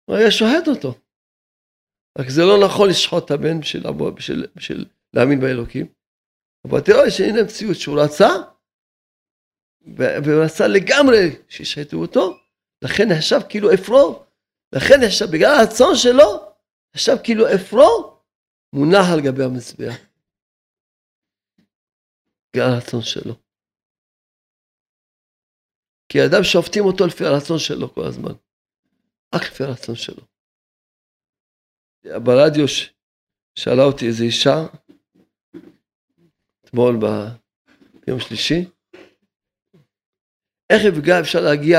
[0.05, 0.93] הוא היה שוחט אותו.
[2.19, 3.83] רק זה לא נכון לשחוט את הבן בשביל,
[4.15, 5.85] בשביל, בשביל להאמין באלוקים.
[6.67, 8.29] אבל תראה שהנה מציאות שהוא רצה,
[9.95, 12.37] והוא רצה לגמרי שישחטו אותו,
[12.81, 14.23] לכן נחשב כאילו אפרו,
[14.75, 16.53] לכן נחשב, בגלל הרצון שלו,
[16.95, 18.17] נחשב כאילו אפרו
[18.73, 19.95] מונח על גבי המזבח.
[22.53, 23.33] בגלל הרצון שלו.
[26.09, 28.33] כי אדם שופטים אותו לפי הרצון שלו כל הזמן.
[29.35, 30.23] רק לפי הרצון שלו.
[32.03, 32.65] ברדיו
[33.55, 34.57] שאלה אותי איזו אישה,
[36.65, 36.99] אתמול
[38.05, 38.65] ביום שלישי,
[40.69, 40.81] איך
[41.21, 41.77] אפשר להגיע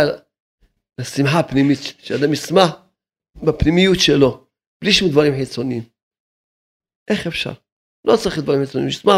[1.01, 2.71] לשמחה הפנימית, שאדם ישמח
[3.47, 4.47] בפנימיות שלו,
[4.81, 5.83] בלי שום דברים חיצוניים.
[7.11, 7.53] איך אפשר?
[8.05, 9.13] לא צריך דברים חיצוניים, נשמע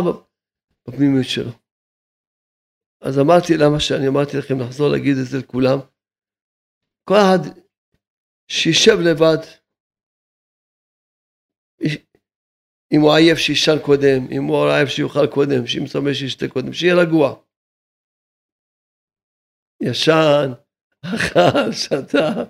[0.89, 1.53] בפנימיות שלו.
[3.01, 5.79] אז אמרתי למה שאני אמרתי לכם לחזור להגיד את זה לכולם.
[7.09, 7.43] כל אחד
[8.51, 9.43] שישב לבד,
[12.93, 16.95] אם הוא עייף שישן קודם, אם הוא עייף שיאכל קודם, שאם צמא שישתה קודם, שיהיה
[16.95, 17.50] רגוע.
[19.83, 20.53] ישן,
[21.03, 22.45] אכל, שתה,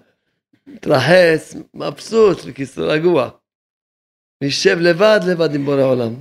[0.66, 3.30] מתרחץ, מבסוט, בקיצור רגוע.
[4.42, 6.14] וישב לבד לבד עם בורא עולם.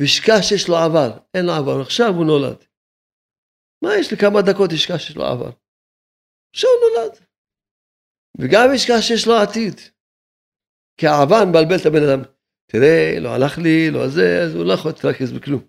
[0.00, 2.64] וישכח שיש לו עבר, אין לו עבר, עכשיו הוא נולד.
[3.82, 5.50] מה יש לי כמה דקות ישכח שיש לו עבר?
[6.54, 7.18] עכשיו הוא נולד.
[8.38, 9.74] וגם ישכח שיש לו עתיד.
[10.96, 12.22] כי העבר מבלבל את הבן אדם.
[12.66, 15.62] תראה, לא הלך לי, לא זה, אז הוא לא יכול להתרכז בכלום.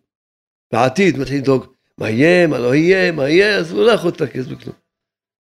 [0.74, 4.48] בעתיד מתחיל לדאוג, מה יהיה, מה לא יהיה, מה יהיה, אז הוא לא יכול להתרכז
[4.48, 4.76] בכלום.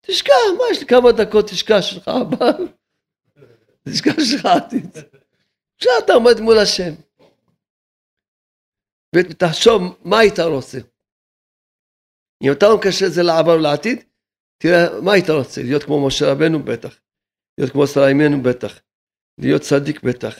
[0.01, 2.65] תשכח, מה יש לי כמה דקות, תשכח שלך עבר,
[3.89, 4.97] תשכח שלך עתיד.
[5.75, 6.93] עכשיו אתה עומד מול השם.
[9.15, 10.77] ותחשוב מה היית רוצה.
[12.43, 14.03] אם אתה מקשר את זה לעבר ולעתיד,
[14.57, 16.99] תראה מה היית רוצה, להיות כמו משה רבנו בטח,
[17.57, 18.79] להיות כמו שרה אימנו בטח,
[19.37, 20.39] להיות צדיק בטח,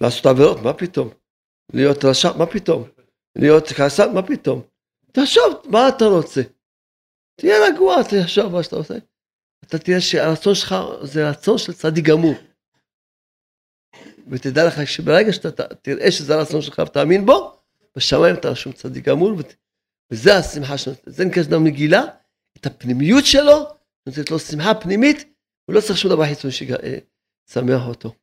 [0.00, 1.08] לעשות עבירות, מה פתאום?
[1.72, 2.88] להיות רשע, מה פתאום?
[3.36, 4.69] להיות כעסן, מה פתאום?
[5.12, 6.40] תחשוב, מה אתה רוצה?
[7.36, 8.94] תהיה רגוע, תחשוב מה שאתה עושה.
[9.64, 12.34] אתה תראה שהרצון שלך זה רצון של צדיק גמור.
[14.30, 17.60] ותדע לך שברגע שאתה תראה שזה הרצון שלך ותאמין בו,
[17.96, 19.32] בשמיים אתה רשום צדיק גמור,
[20.10, 20.92] וזה השמחה שלו.
[21.06, 22.02] זה נקרא שאדם מגילה
[22.58, 23.66] את הפנימיות שלו,
[24.06, 25.34] נותנת לו שמחה פנימית,
[25.64, 28.14] הוא לא צריך שום דבר חיצוני שישמח אותו.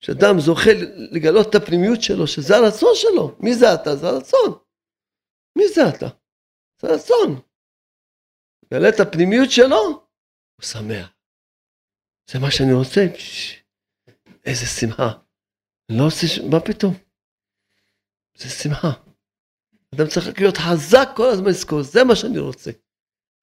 [0.00, 0.70] כשאדם זוכה
[1.10, 3.36] לגלות את הפנימיות שלו, שזה הרצון שלו.
[3.40, 3.96] מי זה אתה?
[3.96, 4.63] זה הרצון.
[5.58, 6.06] מי זה אתה?
[6.82, 7.40] זה הרצון.
[8.74, 9.82] גלה את הפנימיות שלו,
[10.56, 11.14] הוא שמח.
[12.30, 13.00] זה מה שאני רוצה.
[14.46, 15.08] איזה שמחה.
[15.88, 16.38] לא עושה, ש...
[16.38, 16.94] מה פתאום?
[18.36, 18.92] זה שמחה.
[19.94, 22.70] אדם צריך להיות חזק כל הזמן לזכור, זה מה שאני רוצה.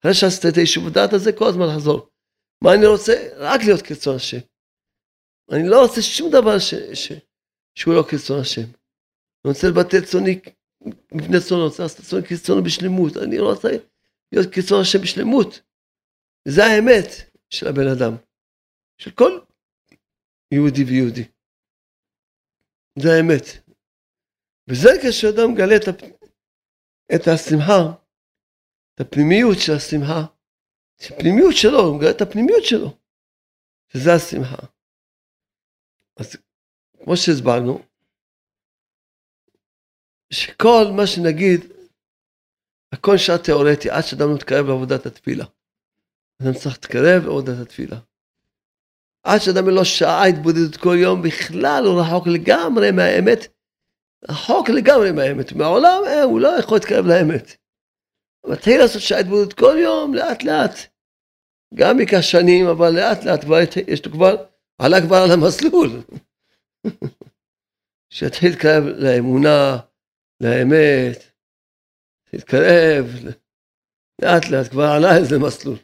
[0.00, 2.08] אחרי שעשית את היישוב הדעת הזה, כל הזמן לחזור.
[2.64, 3.12] מה אני רוצה?
[3.36, 4.42] רק להיות כרצון השם.
[5.52, 7.12] אני לא עושה שום דבר ש, ש,
[7.74, 8.68] שהוא לא כרצון השם.
[9.44, 10.40] אני רוצה לבטל צוני
[11.48, 13.16] צונו, אני רוצה לעשות צוני כרצונו בשלמות.
[13.16, 13.68] אני לא רוצה
[14.32, 15.60] להיות כרצון השם בשלמות.
[16.48, 17.06] זה האמת
[17.50, 18.16] של הבן אדם.
[18.98, 19.40] של כל
[20.52, 21.24] יהודי ויהודי.
[22.98, 23.44] זה האמת.
[24.68, 26.02] וזה כשאדם מגלה את, הפ...
[27.14, 27.92] את השמחה,
[28.94, 30.24] את הפנימיות של השמחה,
[30.96, 32.96] את הפנימיות שלו, הוא מגלה את הפנימיות שלו,
[33.88, 34.66] שזה השמחה.
[36.16, 36.36] אז
[37.04, 37.82] כמו שהסברנו,
[40.32, 41.60] שכל מה שנגיד,
[42.92, 45.44] הכל שעה תיאורטי, עד שאדם לא מתקרב לעבודת התפילה.
[46.42, 47.98] אדם צריך להתקרב לעבודת התפילה.
[49.22, 53.38] עד שאדם לו שעה התבודדות כל יום, בכלל הוא רחוק לגמרי מהאמת.
[54.28, 55.52] רחוק לגמרי מהאמת.
[55.52, 57.56] מעולם אה, הוא לא יכול להתקרב לאמת.
[58.46, 60.74] מתחיל לעשות שעה התבודדות כל יום, לאט לאט.
[61.74, 63.58] גם ייקח שנים, אבל לאט לאט כבר
[63.88, 64.44] יש לו כבר,
[64.78, 66.02] עלה כבר על המסלול.
[68.14, 69.78] שיתחיל להתקרב לאמונה,
[70.42, 71.18] לאמת,
[72.32, 73.06] להתקרב,
[74.22, 75.78] לאט לאט, כבר עלה איזה מסלול.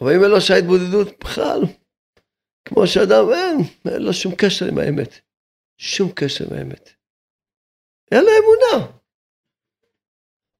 [0.00, 1.60] אבל אם אין לו שעה התבודדות, בכלל.
[2.64, 3.56] כמו שאדם אין,
[3.92, 5.20] אין לו שום קשר עם האמת.
[5.78, 6.90] שום קשר עם האמת.
[8.12, 8.92] אין לו אמונה.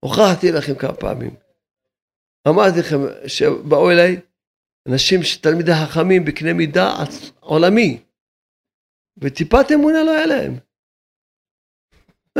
[0.00, 1.36] הוכחתי לכם כמה פעמים.
[2.48, 4.20] אמרתי לכם שבאו אליי
[4.88, 6.94] אנשים שתלמידי חכמים בקנה מידה
[7.40, 8.02] עולמי,
[9.18, 10.65] וטיפת אמונה לא היה להם.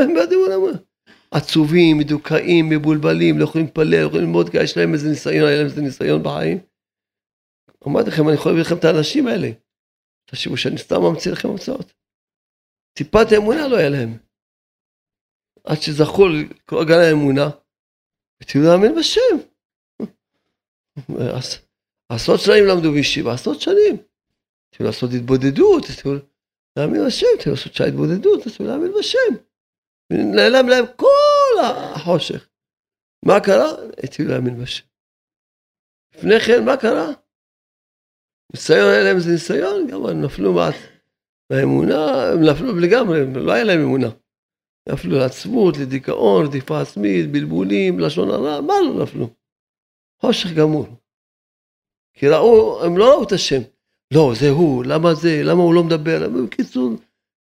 [0.03, 0.77] הם בעד אמונה.
[1.31, 5.57] עצובים, מדוכאים, מבולבלים, לא יכולים להתפלל, לא יכולים ללמוד, כי יש להם איזה ניסיון, היה
[5.57, 6.59] להם איזה ניסיון בחיים.
[7.87, 9.49] אמרתי לכם, אני יכול להביא לכם את האנשים האלה.
[10.25, 11.93] תחשבו שאני סתם ממציא לכם המצאות.
[12.93, 14.17] טיפת אמונה לא היה להם.
[15.63, 17.49] עד שזכו לקרוא גן האמונה,
[18.41, 19.37] התחילו להאמין בשם.
[22.09, 23.97] עשרות שנים למדו בישיבה, עשרות שנים.
[24.69, 26.15] התחילו לעשות התבודדות, התחילו
[26.77, 29.46] להאמין בשם, התחילו לעשות שעה התבודדות, התחילו להאמין בשם.
[30.13, 32.49] נעלם להם כל החושך.
[33.25, 33.71] מה קרה?
[34.03, 34.85] התחילו להאמין בשם.
[36.15, 37.07] לפני כן, מה קרה?
[38.53, 40.75] ניסיון היה להם איזה ניסיון, גם הם נפלו מעט
[41.51, 44.07] מהאמונה, הם נפלו לגמרי, לא היה להם אמונה.
[44.89, 49.29] נפלו לעצמות, לדיכאון, רדיפה עצמית, בלבולים, לשון הרע, מה לא נפלו?
[50.21, 50.87] חושך גמור.
[52.13, 53.61] כי ראו, הם לא ראו את השם.
[54.13, 56.29] לא, זה הוא, למה זה, למה הוא לא מדבר?
[56.29, 56.91] בקיצור,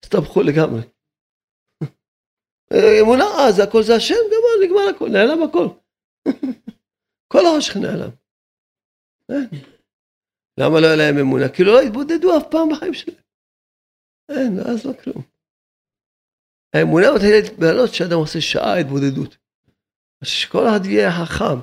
[0.03, 0.81] הסתבכו לגמרי.
[3.01, 5.67] אמונה, אה, זה הכל זה השם, גמר, נגמר הכל, נעלם הכל.
[7.33, 8.09] כל החושך נעלם.
[10.59, 11.49] למה לא היה להם אמונה?
[11.49, 13.23] כי לא התבודדו אף פעם בחיים שלהם.
[14.29, 15.23] אין, אז לא כלום.
[16.75, 19.37] האמונה מתחילה להתבלות כשאדם עושה שעה התבודדות.
[20.21, 21.59] אז שכל אחד יהיה חכם.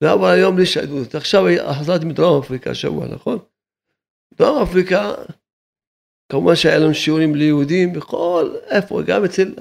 [0.00, 0.84] זה אבל היום בלי שעה
[1.14, 1.44] עכשיו
[1.80, 3.38] חזרתי מדרום אפריקה השבוע, נכון?
[4.34, 5.14] דרום אפריקה,
[6.28, 9.54] כמובן שהיה לנו שיעורים ליהודים בכל, איפה, גם אצל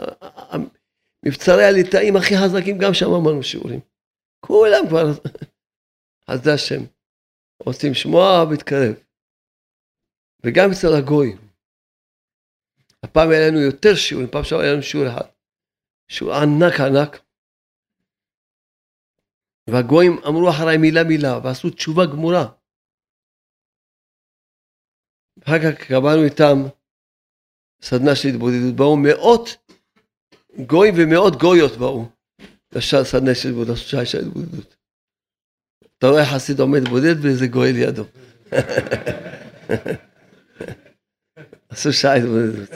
[1.25, 3.79] מבצרי הליטאים הכי חזקים, גם שם אמרנו שיעורים.
[4.39, 5.05] כולם כבר,
[6.27, 6.81] אז זה השם.
[7.63, 8.95] רוצים לשמוע ולהתקרב.
[10.43, 11.37] וגם אצל הגויים.
[13.03, 15.27] הפעם היה לנו יותר שיעורים, פעם שעברה היה לנו שיעור אחד.
[16.07, 17.21] שיעור ענק ענק.
[19.69, 22.45] והגויים אמרו אחריי מילה מילה ועשו תשובה גמורה.
[25.45, 26.63] אחר כך קבענו איתם
[27.81, 29.57] סדנה של התבודדות, באו מאות
[30.65, 32.05] גויים ומאות גויות באו
[32.71, 34.75] לסדנה של התבודדות, שעה של התבודדות.
[35.97, 38.03] אתה רואה חסיד עומד בודד ואיזה גוי לידו.
[41.69, 42.69] עשו שעה התבודדות.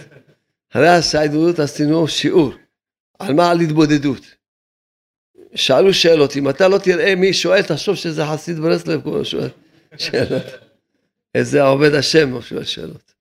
[0.72, 2.54] אחרי השעה התבודדות עשינו שיעור.
[3.20, 3.52] על מה?
[3.52, 4.22] על התבודדות.
[5.56, 9.50] שאלו שאלות, אם אתה לא תראה מי שואל, תחשוב שזה חסיד ברסלב, כמו שואל
[9.98, 10.69] שאלות.
[11.36, 13.14] איזה עובד השם הוא שואל שאלות.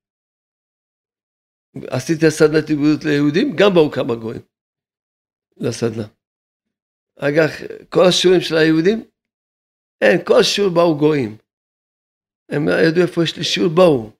[1.87, 4.43] עשיתי סדנת התבודדות ליהודים, גם באו כמה גויים
[5.57, 6.07] לסדנה.
[7.17, 7.49] אגב,
[7.89, 9.05] כל השיעורים של היהודים,
[10.01, 11.37] אין, כל שיעור באו גויים.
[12.49, 14.11] הם ידעו איפה יש לי שיעור, באו.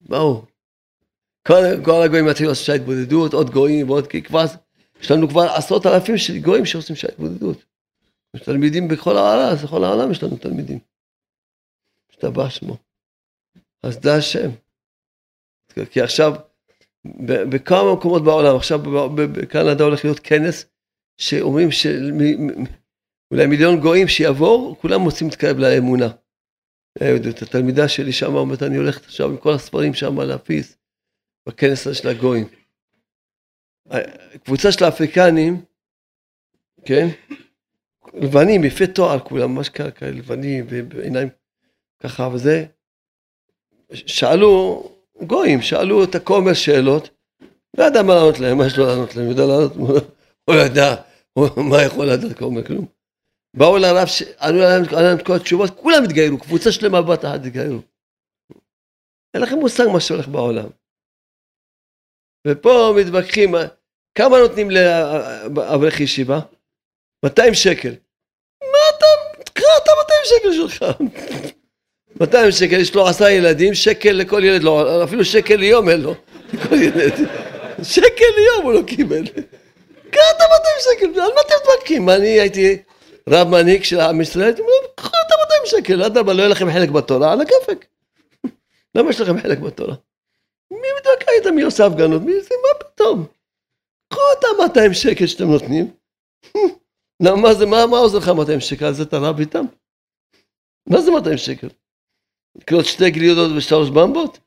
[0.00, 0.44] באו.
[1.46, 1.54] כל,
[1.84, 4.44] כל הגויים מתחילים לעשות שעה התבודדות, עוד גויים ועוד כבר,
[5.00, 7.64] יש לנו כבר עשרות אלפים של גויים שעושים שעה התבודדות.
[8.34, 10.93] יש תלמידים בכל העולם, בכל העולם יש לנו תלמידים.
[12.24, 12.76] השתבח שמו.
[13.82, 14.50] אז זה השם.
[15.90, 16.32] כי עכשיו,
[17.26, 18.78] בכמה מקומות בעולם, עכשיו
[19.14, 20.64] בקנדה הולך להיות כנס,
[21.16, 26.08] שאומרים שאולי מיליון גויים שיבואו, כולם רוצים להתקרב לאמונה.
[26.96, 30.76] את התלמידה שלי שם אומרת, אני הולכת עכשיו עם כל הספרים שם להפיס
[31.48, 32.48] בכנס הזה של הגויים.
[34.44, 35.64] קבוצה של האפריקנים,
[36.84, 37.06] כן?
[38.14, 41.28] לבנים, יפי תואר כולם, ממש כאלה לבנים ובעיניים
[42.04, 42.66] ככה וזה.
[43.92, 44.82] שאלו,
[45.26, 47.08] גויים, שאלו את הכומר שאלות,
[47.78, 49.72] לא ידע מה לענות להם, מה יש לו לענות להם, יודע לענות,
[50.44, 50.94] הוא ידע,
[51.70, 52.86] מה יכול לדעת כומר, כלום.
[53.56, 54.08] באו לרב,
[54.40, 57.80] ענו להם את כל התשובות, כולם התגיירו, קבוצה שלמה בת אחת התגיירו.
[59.34, 60.68] אין לכם מושג מה שהולך בעולם.
[62.46, 63.54] ופה מתווכחים,
[64.18, 66.40] כמה נותנים לאברך ישיבה?
[67.24, 67.94] 200 שקל.
[68.62, 69.06] מה אתה,
[69.44, 70.84] תקרא את ה-200 שקל שלך.
[72.20, 76.14] 200 שקל, יש לו עשרה ילדים, שקל לכל ילד, לא, אפילו שקל ליום אין לו,
[76.72, 77.12] ילד.
[77.82, 79.26] שקל ליום הוא לא קיבל.
[80.10, 82.08] קרא את ה-200 שקל, על מה אתם מתווכחים?
[82.08, 82.82] אני הייתי
[83.28, 84.46] רב מנהיג של עם ישראל?
[84.46, 87.86] הייתי אומר, קחו את ה-200 שקל, אדרבה, לא יהיה לכם חלק בתורה, על הכיפק.
[88.94, 89.94] למה יש לכם חלק בתורה?
[90.70, 91.54] מי מתווכח איתם?
[91.54, 92.22] מי עושה הפגנות?
[92.22, 92.54] מי זה?
[92.62, 93.26] מה פתאום?
[94.08, 95.90] קחו את ה-200 שקל שאתם נותנים.
[97.42, 98.92] מה זה, מה עוזר לך 200 שקל?
[98.92, 99.64] זה אתה רב איתם?
[100.86, 101.68] מה זה 200 שקל?
[102.56, 104.38] לקנות שתי גלידות ושלוש במבות?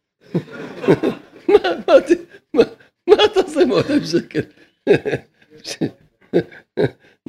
[3.08, 4.42] מה אתה עושה עם 200 שקל?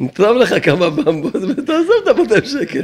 [0.01, 2.83] נתרם לך כמה במבות ותעזוב את ה-200 שקל.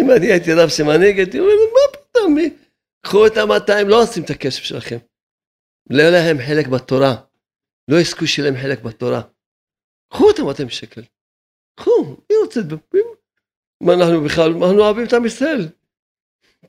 [0.00, 2.36] אם אני הייתי רב שמנהיג, הייתי אומר, מה פתאום,
[3.06, 4.96] קחו את ה-200, לא עושים את הכסף שלכם.
[5.90, 7.16] לא יהיה להם חלק בתורה.
[7.88, 9.20] לא יזכו שיהיה להם חלק בתורה.
[10.12, 11.02] קחו את ה-200 שקל.
[11.80, 12.98] קחו, מי רוצה לדבר?
[13.82, 15.68] מה אנחנו בכלל, אנחנו אוהבים את עם ישראל?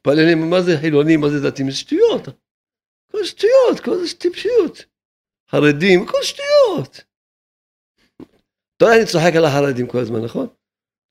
[0.07, 1.71] מתפללים, מה זה חילונים, מה זה דתיים?
[1.71, 2.27] זה שטויות.
[3.11, 4.85] כל שטויות, כל זה טיפשיות.
[5.51, 7.03] חרדים, כל שטויות.
[8.77, 10.47] אתה יודע, אני צוחק על החרדים כל הזמן, נכון?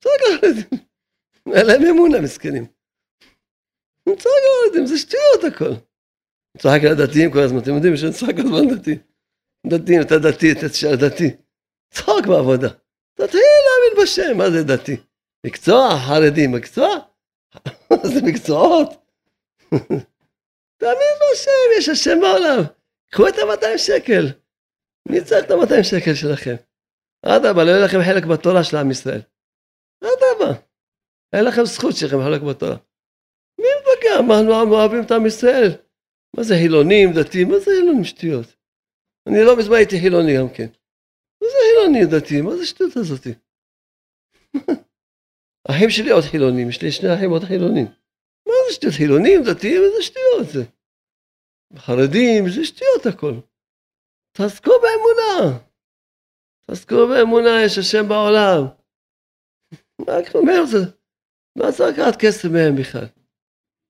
[0.03, 0.79] צוחק על החרדים.
[1.53, 2.65] אין להם אמונה, מסכנים.
[4.07, 5.65] אני צוחק על החרדים, זה שטויות הכל.
[5.65, 8.97] אני צוחק על הדתיים כל הזמן, אתם יודעים שאני צוחק כל הזמן דתי.
[9.67, 11.29] דתיים, אתה דתי, אתה תשאר דתי.
[11.89, 12.69] צחוק בעבודה.
[13.13, 14.97] תתחיל להאמין בשם, מה זה דתי?
[15.45, 16.87] מקצוע, חרדים, מקצוע?
[18.13, 18.89] זה מקצועות.
[20.77, 22.63] תאמין בשם, יש השם בעולם.
[23.11, 24.25] קחו את ה-200 שקל.
[25.09, 26.55] מי צריך את ה-200 שקל שלכם?
[27.25, 29.21] אדרבה, לא יהיה לכם חלק בתורה של עם ישראל.
[30.01, 30.59] אדרבה.
[31.33, 32.75] אין לכם זכות שיהיה לכם חלק בתורה.
[33.59, 34.27] מי מתווכח?
[34.27, 35.71] מה אנחנו אוהבים את עם ישראל?
[36.37, 37.49] מה זה חילונים, דתיים?
[37.49, 38.57] מה זה חילונים שטויות?
[39.27, 40.67] אני לא מזמן הייתי חילוני גם כן.
[41.41, 42.41] מה זה חילוני דתי?
[42.41, 43.33] מה זה שטות הזאתי?
[45.71, 47.85] אחים שלי עוד חילונים, יש לי שני אחים עוד חילונים.
[48.47, 48.95] מה זה שטויות?
[48.95, 50.63] חילונים, דתיים, איזה שטויות זה?
[51.77, 53.33] חרדים, זה שטויות הכל.
[54.37, 55.59] תעסקו באמונה.
[56.67, 58.61] תעסקו באמונה, יש השם בעולם.
[60.15, 60.77] רק אומר זה,
[61.55, 63.07] לא צריך לקחת כסף מהם בכלל.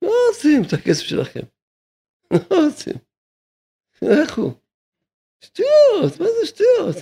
[0.02, 1.46] לא עושים את הכסף שלכם.
[2.52, 2.96] לא רוצים.
[4.36, 4.52] הוא?
[5.44, 6.96] שטויות, מה זה שטויות?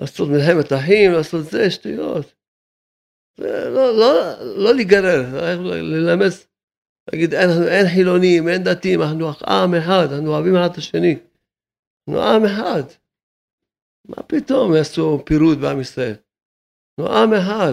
[0.00, 2.37] לעשות מלחמת אחים, לעשות זה, שטויות.
[3.38, 5.22] לא, לא, לא להיגרר,
[5.82, 6.26] ללמד,
[7.12, 11.18] להגיד אין, אין חילונים, אין דתיים, אנחנו עם אחד, אנחנו אוהבים אחד את השני.
[12.08, 12.82] אנחנו עם אחד.
[14.08, 16.14] מה פתאום יעשו פירוד בעם ישראל?
[17.00, 17.72] אנחנו עם אחד.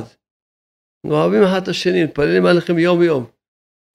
[1.05, 3.25] אנחנו אוהבים אחד את השני, מתפללים עליכם יום יום.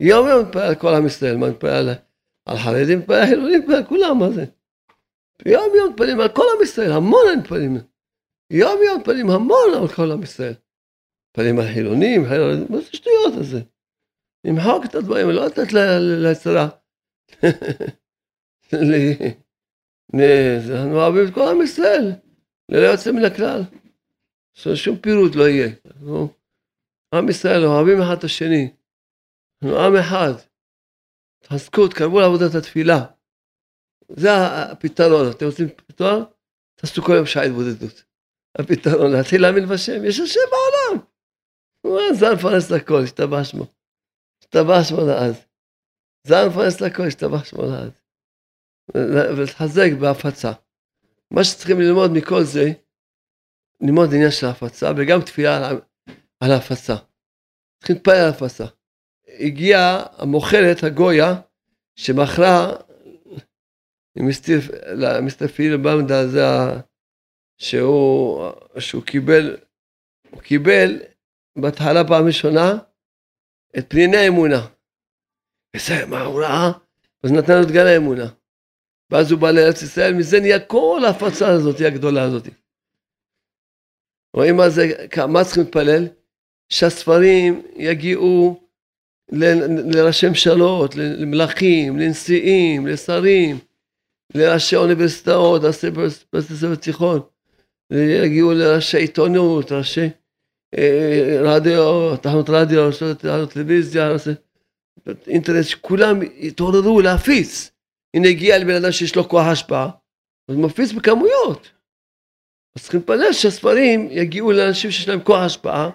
[0.02, 1.88] יום יום מתפלל על כל עם ישראל, מה מתפלל
[2.46, 4.44] על, חרדים, מתפלל על חילונים, מתפלל על כולם, מה זה?
[5.46, 7.76] יום יום מתפללים על כל עם ישראל, המון מתפללים.
[8.50, 10.54] יום יום מתפללים המון על כל עם ישראל.
[11.30, 13.60] מתפללים על חילונים, חילונים, מה זה שטויות הזה?
[14.44, 15.72] למחוק את הדברים, לא לתת
[16.22, 16.68] ליצרה.
[20.14, 22.12] אנחנו אוהבים את כל עם ישראל,
[22.68, 23.62] ללא יוצא מן הכלל.
[24.74, 25.68] שום פירוט לא יהיה.
[27.14, 28.70] עם ישראל אוהבים אחד את השני.
[29.62, 30.32] אנחנו עם אחד.
[31.38, 33.04] תחזקו, תקרבו לעבודת התפילה.
[34.08, 35.30] זה הפתרון.
[35.30, 36.24] אתם רוצים פתרון?
[36.74, 38.02] תעשו כל יום שעה התבודדות.
[38.58, 40.04] הפתרון, להתחיל להאמין בשם.
[40.04, 41.09] יש השם בעולם.
[42.12, 43.66] זן מפרנס לכל, השתבח שמו.
[44.42, 45.34] השתבח שמו לעד.
[46.26, 47.92] זן מפרנס לכל, השתבח שמו לעד.
[48.94, 50.52] ולהתחזק בהפצה.
[51.30, 52.64] מה שצריכים ללמוד מכל זה,
[53.80, 55.80] ללמוד עניין של הפצה, וגם תפילה על,
[56.40, 56.94] על ההפצה.
[57.78, 58.64] צריכים להתפלל על ההפצה.
[59.28, 61.40] הגיעה המוכרת, הגויה,
[61.96, 62.76] שמכרה
[65.22, 66.40] מיסטר פיל במדה, זה
[67.58, 69.56] שהוא, שהוא קיבל,
[70.30, 70.98] הוא קיבל
[71.60, 72.78] בהתחלה פעם ראשונה
[73.78, 74.66] את פניני האמונה.
[75.76, 76.72] וזה מה הוא ראה?
[77.22, 78.26] אז נתן לו את גן האמונה.
[79.10, 82.48] ואז הוא בא לארץ ישראל, מזה נהיה כל ההפצה הזאת, הגדולה הזאת.
[84.36, 86.08] רואים מה זה, מה צריכים להתפלל?
[86.68, 88.60] שהספרים יגיעו
[89.92, 93.58] לראשי ממשלות, למלכים, לנשיאים, לשרים,
[94.34, 97.20] לראשי אוניברסיטאות, לראשי בתי ספר תיכון,
[97.92, 100.08] יגיעו לראשי עיתונות, ראשי
[101.44, 104.10] רדיו, תחנות רדיו, תחנות טלוויזיה,
[105.26, 107.70] אינטרנט, שכולם יתעוררו להפיץ.
[108.16, 109.90] הנה הגיע לבן אדם שיש לו כוח השפעה,
[110.48, 111.70] אז מפיץ בכמויות.
[112.76, 115.90] אז צריכים להתפלל שהספרים יגיעו לאנשים שיש להם כוח השפעה,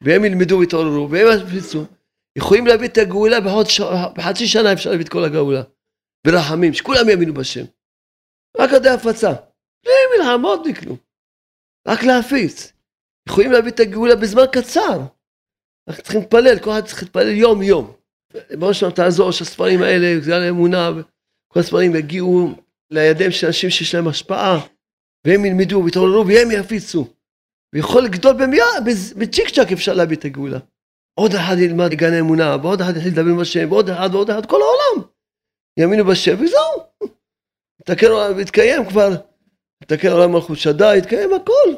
[0.00, 1.84] והם ילמדו ויתעוררו, והם יפיצו.
[2.38, 3.38] יכולים להביא את הגאולה
[4.16, 5.62] בחצי שנה אפשר להביא את כל הגאולה.
[6.26, 7.64] ברחמים, שכולם יאמינו בשם.
[8.58, 9.32] רק עדי הפצה.
[9.84, 10.96] בלי מלחמות כלום.
[11.88, 12.72] רק להפיץ.
[13.28, 15.00] יכולים להביא את הגאולה בזמן קצר.
[15.88, 17.92] אנחנו צריכים להתפלל, כל אחד צריך להתפלל יום יום.
[18.58, 20.90] בראש שלנו תעזור שהספרים האלה, בגלל האמונה,
[21.48, 22.50] כל הספרים יגיעו
[22.90, 24.66] לידיהם של אנשים שיש להם השפעה,
[25.26, 27.08] והם ילמדו ויתעוררו והם יפיצו.
[27.74, 28.62] ויכול לגדול במיד,
[29.18, 30.58] בצ'יק צ'אק אפשר להביא את הגאולה.
[31.14, 34.46] עוד אחד ילמד גן האמונה, ועוד אחד יתחיל לדבר עם השם, ועוד אחד ועוד אחד,
[34.46, 35.08] כל העולם.
[35.78, 37.10] יאמינו בשם, וזהו.
[37.80, 39.10] יתקן עולם, יתקיים כבר,
[39.82, 41.74] יתקן עולם מלכות שדי, יתקיים הכל.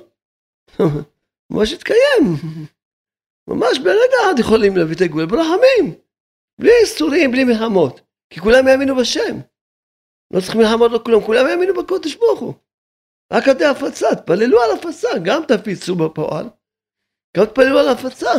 [1.51, 2.22] ממש יתקיים.
[3.49, 5.94] ממש ברגע אחד יכולים להביא את הגאולה ברחמים.
[6.61, 8.01] בלי איסורים, בלי מלחמות.
[8.30, 9.36] כי כולם יאמינו בשם.
[10.30, 12.55] לא צריך מלחמות, לא כולם, כולם יאמינו בקודש ברוך הוא.
[13.32, 16.49] רק עדי הפצה, תפללו על הפצה, גם תפיצו בפועל,
[17.36, 18.32] גם תפללו על הפצה.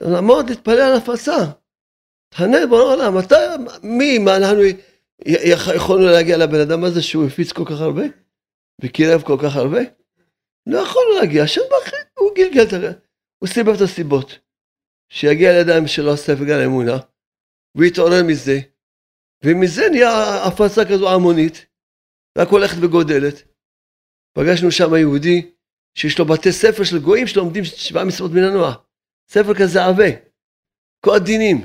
[0.00, 1.36] לעמוד, להתפלל על הפצה.
[2.28, 3.36] תענה בורא עולם, אתה,
[3.82, 4.62] מי, מה אנחנו
[5.76, 8.02] יכולנו להגיע לבן אדם הזה שהוא הפיץ כל כך הרבה?
[8.82, 9.80] וקירב כל כך הרבה?
[10.66, 13.00] לא יכולנו להגיע, השם בכיר, הוא גלגל את ה...
[13.38, 14.38] הוא סיבב את הסיבות.
[15.08, 16.96] שיגיע לידיים שלו הספר גן האמונה,
[17.76, 18.58] ויתעורר מזה,
[19.44, 20.10] ומזה נהיה
[20.46, 21.66] הפצה כזו המונית,
[22.38, 23.36] רק הולכת וגודלת.
[24.38, 25.52] פגשנו שם יהודי
[25.98, 28.74] שיש לו בתי ספר של גויים שלומדים שבעה מצוות מן הנוער.
[29.30, 30.10] ספר כזה עבה,
[31.04, 31.56] כל הדינים.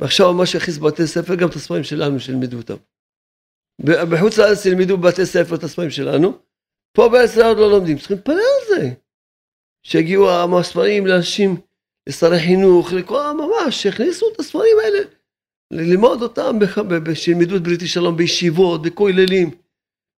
[0.00, 2.78] ועכשיו ממש יכניס בבתי ספר גם את הספרים שלנו שילמדו אותם.
[4.10, 6.38] בחוץ לארץ ילמדו בבתי ספר את הספרים שלנו,
[6.92, 8.90] פה בארץ עוד לא לומדים, צריכים להתפלל על זה.
[9.82, 10.30] שיגיעו
[10.60, 11.56] הספרים לאנשים,
[12.08, 14.98] לשרי חינוך, לכל ממש, שיכניסו את הספרים האלה,
[15.70, 16.58] ללמוד אותם,
[17.14, 19.50] שילמדו את בריטי שלום בישיבות, בכוללים.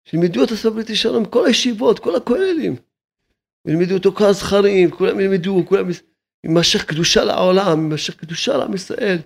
[0.04, 2.76] שילמדו את הספר בריטי שלום, כל הישיבות, כל הכוללים.
[3.66, 5.88] ילמדו אותו כל הזכרים, כולם ילמדו, כולם
[6.44, 9.18] יימשך קדושה לעולם, יימשך קדושה לעם ישראל,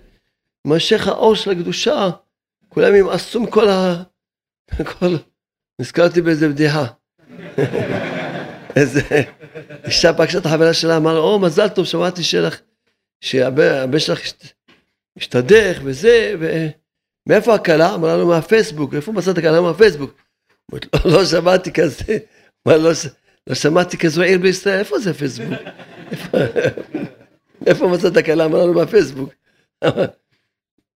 [0.65, 2.09] יימשך האור של הקדושה,
[2.69, 4.03] כולם ימאסו מכל ה...
[4.99, 5.15] כל...
[5.81, 6.98] נזכרתי באיזה בדיחה.
[8.75, 9.01] איזה
[9.85, 12.59] אישה פגשה את החברה שלה, אמרה לו, או מזל טוב, שמעתי שלך,
[13.21, 14.21] שהבן שלך
[15.17, 17.95] השתדך וזה, ומאיפה הכלה?
[17.95, 20.13] אמרה לו, מהפייסבוק, איפה מצאת הכלה מהפייסבוק?
[21.05, 22.17] לא שמעתי כזה,
[22.65, 22.91] לא,
[23.47, 25.59] לא שמעתי כזו עיר בישראל, איפה זה פייסבוק?
[27.65, 28.45] איפה מצאת כלה?
[28.45, 29.33] אמרה לו, מהפייסבוק.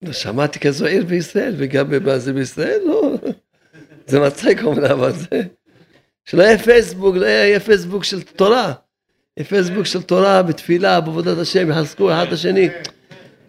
[0.02, 3.14] לא שמעתי כזו עיר בישראל, וגם בזה בישראל, לא.
[4.08, 5.42] זה מצחיק אומנם, אבל זה...
[6.30, 8.74] שלא יהיה פייסבוק, לא יהיה פייסבוק של תורה.
[9.38, 12.70] יהיה פייסבוק של תורה, בתפילה, בעבודת השם, יחזקו אחד את השני.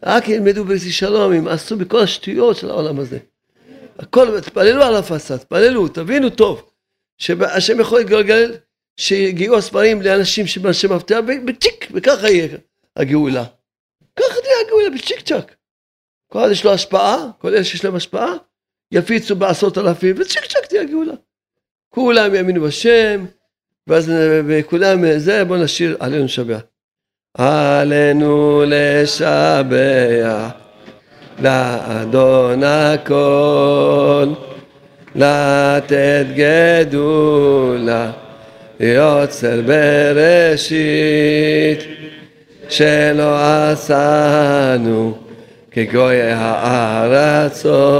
[0.03, 3.19] רק ילמדו באיזה שלום, ימאסו בכל השטויות של העולם הזה.
[3.99, 6.71] הכל, תפללו על הפצה, תפללו, תבינו טוב,
[7.19, 8.57] שהשם יכול להתגלגל,
[8.97, 12.49] שיגיעו הספרים לאנשים שבאנשי מפתח, בצ'יק, וככה יהיה
[12.97, 13.45] הגאולה.
[14.17, 15.55] ככה תהיה הגאולה, בצ'יק צ'אק.
[16.27, 18.33] כל אחד יש לו השפעה, כל אלה שיש להם השפעה,
[18.93, 21.15] יפיצו בעשרות אלפים, וצ'יק צ'אק תהיה הגאולה.
[21.95, 23.25] כולם יאמינו בשם,
[23.87, 24.13] ואז
[24.47, 26.61] וכולם זה, בואו נשאיר עלינו לשבח.
[27.39, 30.51] עלינו לשבח
[31.43, 34.27] לאדון הכל,
[35.15, 38.11] לתת גדולה,
[38.81, 41.79] יוצר בראשית,
[42.69, 43.37] שלא
[43.71, 45.19] עשנו
[45.71, 47.93] כגוי הארצות,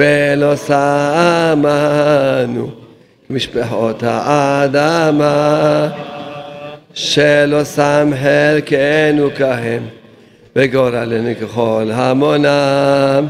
[0.00, 2.70] ולא שמנו
[3.30, 5.88] משפחות האדמה,
[6.94, 9.82] שלא שם חלקנו כהם.
[10.56, 13.26] וגורלנו ככל המונם,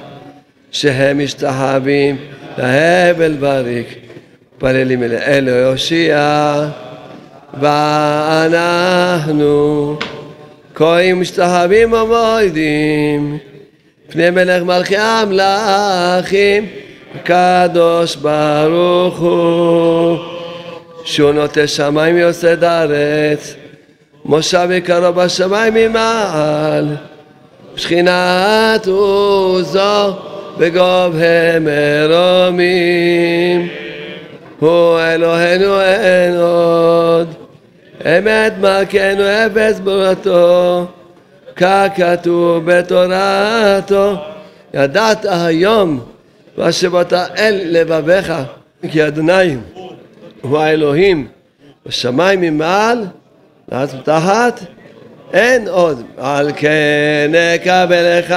[0.72, 2.16] שהם משתחווים
[2.58, 3.98] להבל בריק,
[4.58, 6.54] פללים אל אלו יושיע,
[8.40, 9.08] ואנחנו
[10.74, 13.38] כהים משתחווים ומועדים,
[14.10, 16.66] פני מלך מלכי המלאכים,
[17.22, 20.18] קדוש ברוך הוא,
[21.04, 23.54] שהוא נוטה שמיים יוסד ארץ,
[24.24, 26.96] מושב יקרו בשמיים ממעל.
[27.76, 30.12] שכינת עוזו
[30.58, 33.68] בגובה מרומים
[34.58, 37.34] הוא אלוהינו אין עוד.
[38.06, 40.86] אמת מלכנו אפס בורתו
[41.60, 44.14] ככתוב בתורתו
[44.74, 46.00] ידעת היום
[46.58, 48.32] ושבעת אל לבביך
[48.90, 49.56] כי אדוני
[50.40, 51.28] הוא האלוהים
[51.86, 53.04] בשמיים ממעל
[53.68, 54.60] ואז מתחת
[55.32, 56.02] אין עוד.
[56.18, 58.34] על כן נקבל לך,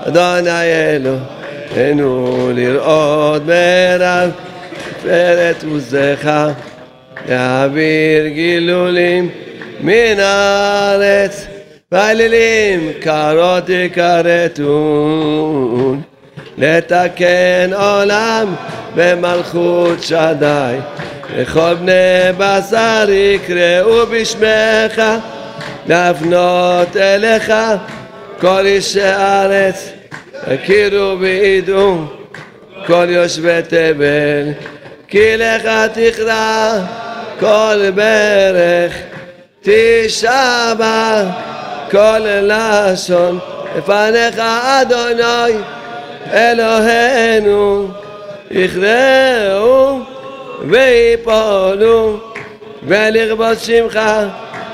[0.00, 0.50] אדוני
[1.70, 4.30] אלוהינו, לראות מרב
[4.98, 6.50] תפארת עוזך,
[7.28, 9.30] להעביר גילולים
[9.80, 11.46] מן הארץ,
[11.92, 14.72] והאלילים קרות יכרתון,
[16.58, 18.54] לתקן עולם
[18.94, 20.76] במלכות שדי,
[21.36, 25.02] וכל בני בשר יקראו בשמך
[25.86, 27.52] להפנות אליך
[28.40, 29.92] כל אישי הארץ,
[30.46, 32.04] הכירו וידעו
[32.86, 34.52] כל יושבי תבל,
[35.08, 36.72] כי לך תכרע
[37.40, 38.92] כל ברך,
[39.62, 41.24] תשבע
[41.92, 43.38] כל לשון,
[43.76, 45.56] לפניך אדוני
[46.32, 47.88] אלוהינו,
[48.50, 50.00] יכרעו
[50.68, 52.18] ויפולו
[52.82, 54.00] ולכבוד שמך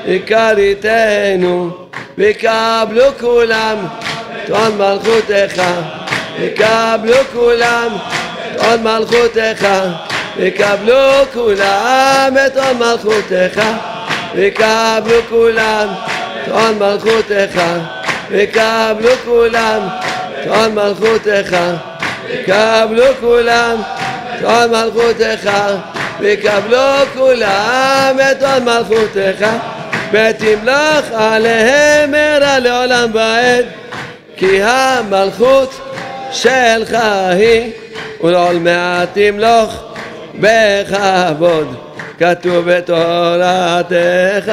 [0.09, 1.71] הכריתנו
[2.19, 3.77] וקבלו כולם
[4.47, 5.63] תעון מלכותך
[6.41, 7.89] וקבלו כולם
[8.57, 9.69] תעון מלכותך
[10.37, 13.63] וקבלו כולם את עון מלכותך
[14.35, 15.89] וקבלו כולם
[16.49, 17.61] תעון מלכותך
[18.31, 19.89] וקבלו כולם
[20.45, 21.57] תעון מלכותך
[22.29, 23.77] וקבלו כולם
[24.41, 25.51] תעון מלכותך
[26.21, 26.79] וקבלו
[27.15, 29.47] כולם את עון מלכותך
[30.13, 33.65] ותמלוך עליהם מהרה לעולם ועד
[34.37, 35.81] כי המלכות
[36.33, 36.97] שלך
[37.31, 37.71] היא
[38.25, 39.85] ולעולמיה תמלוך
[40.35, 41.75] בכבוד
[42.19, 44.53] כתוב בתורתך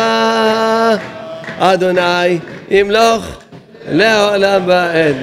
[1.57, 2.39] אדוני
[2.69, 3.43] ימלוך
[3.87, 5.15] לעולם ועד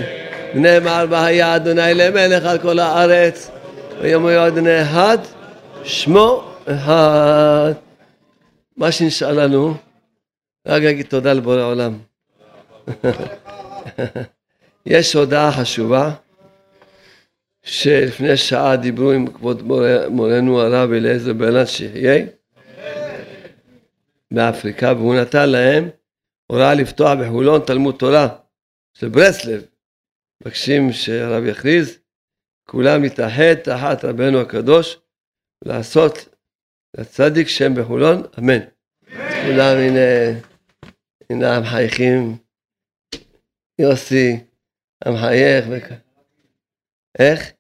[0.54, 3.50] נאמר והיה אדוני למלך על כל הארץ
[4.00, 5.18] ויאמרו אדוני אחד
[5.84, 7.72] שמו אחד
[8.76, 9.74] מה שנשאר לנו
[10.66, 11.98] רק להגיד תודה לבורא עולם.
[14.86, 16.10] יש הודעה חשובה
[17.62, 19.62] שלפני שעה דיברו עם כבוד
[20.08, 22.24] מורנו הרב אליעזר ברלנד שיחיה
[24.30, 25.88] מאפריקה והוא נתן להם
[26.52, 28.28] הוראה לפתוח בחולון תלמוד תורה
[28.94, 29.64] של ברסלב.
[30.42, 31.98] מבקשים שהרב יכריז
[32.68, 34.98] כולם להתאחד תחת רבנו הקדוש
[35.64, 36.14] ולעשות
[36.96, 38.58] לצדיק שם בחולון אמן.
[39.44, 40.40] כולם הנה
[41.30, 42.36] הנה המחייכים,
[43.78, 44.40] יוסי,
[45.04, 45.64] המחייך.
[47.18, 47.52] איך?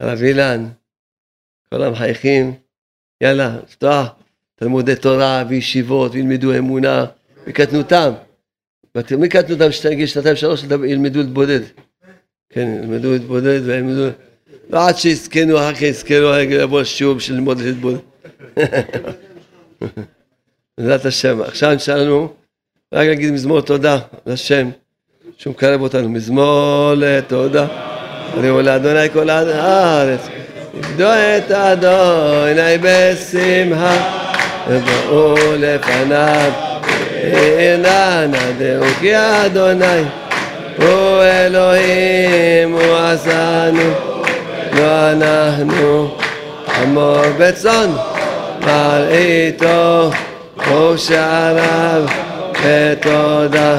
[0.00, 0.64] הרב אילן,
[1.70, 2.54] כל המחייכים,
[3.22, 4.08] יאללה, לפתוח
[4.54, 8.12] תלמודי תורה וישיבות וילמדו אמונה בקטנותם.
[8.94, 11.60] מקטנותם לא שנגיד שנתיים שלוש ילמדו להתבודד.
[12.50, 14.08] כן, ילמדו להתבודד וילמדו...
[14.70, 17.98] ועד לא, שיזכנו, אחר כך יזכנו, יבוא השיעור של ללמוד להתבודד.
[20.78, 21.42] בעזרת השם.
[21.42, 22.32] עכשיו נשאלנו,
[22.94, 24.70] רק נגיד מזמור תודה לשם
[25.36, 26.08] שהוא מקרב אותנו.
[26.08, 27.66] מזמור לתודה.
[28.38, 30.20] אני אומר לאדוני כל הארץ.
[30.74, 34.24] עבדו את אדוני בשמחה
[34.68, 36.67] ובואו לפניו.
[37.34, 40.02] אננה דהו כי אוקיי, אדוני.
[40.76, 43.90] הוא אלוהים הוא עשנו
[44.72, 46.16] לא אנחנו.
[46.82, 47.90] עמו בצאן
[48.60, 50.10] מרעיתו
[50.56, 52.04] ושעריו
[52.62, 53.78] ותודה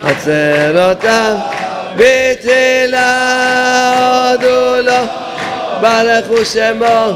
[0.00, 1.36] עצרותיו.
[1.96, 3.08] בתהילה
[4.30, 5.04] הודו לו
[5.80, 7.12] ברכו שמו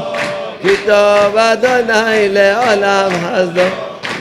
[0.61, 3.61] כי טוב אדוני לעולם חסדו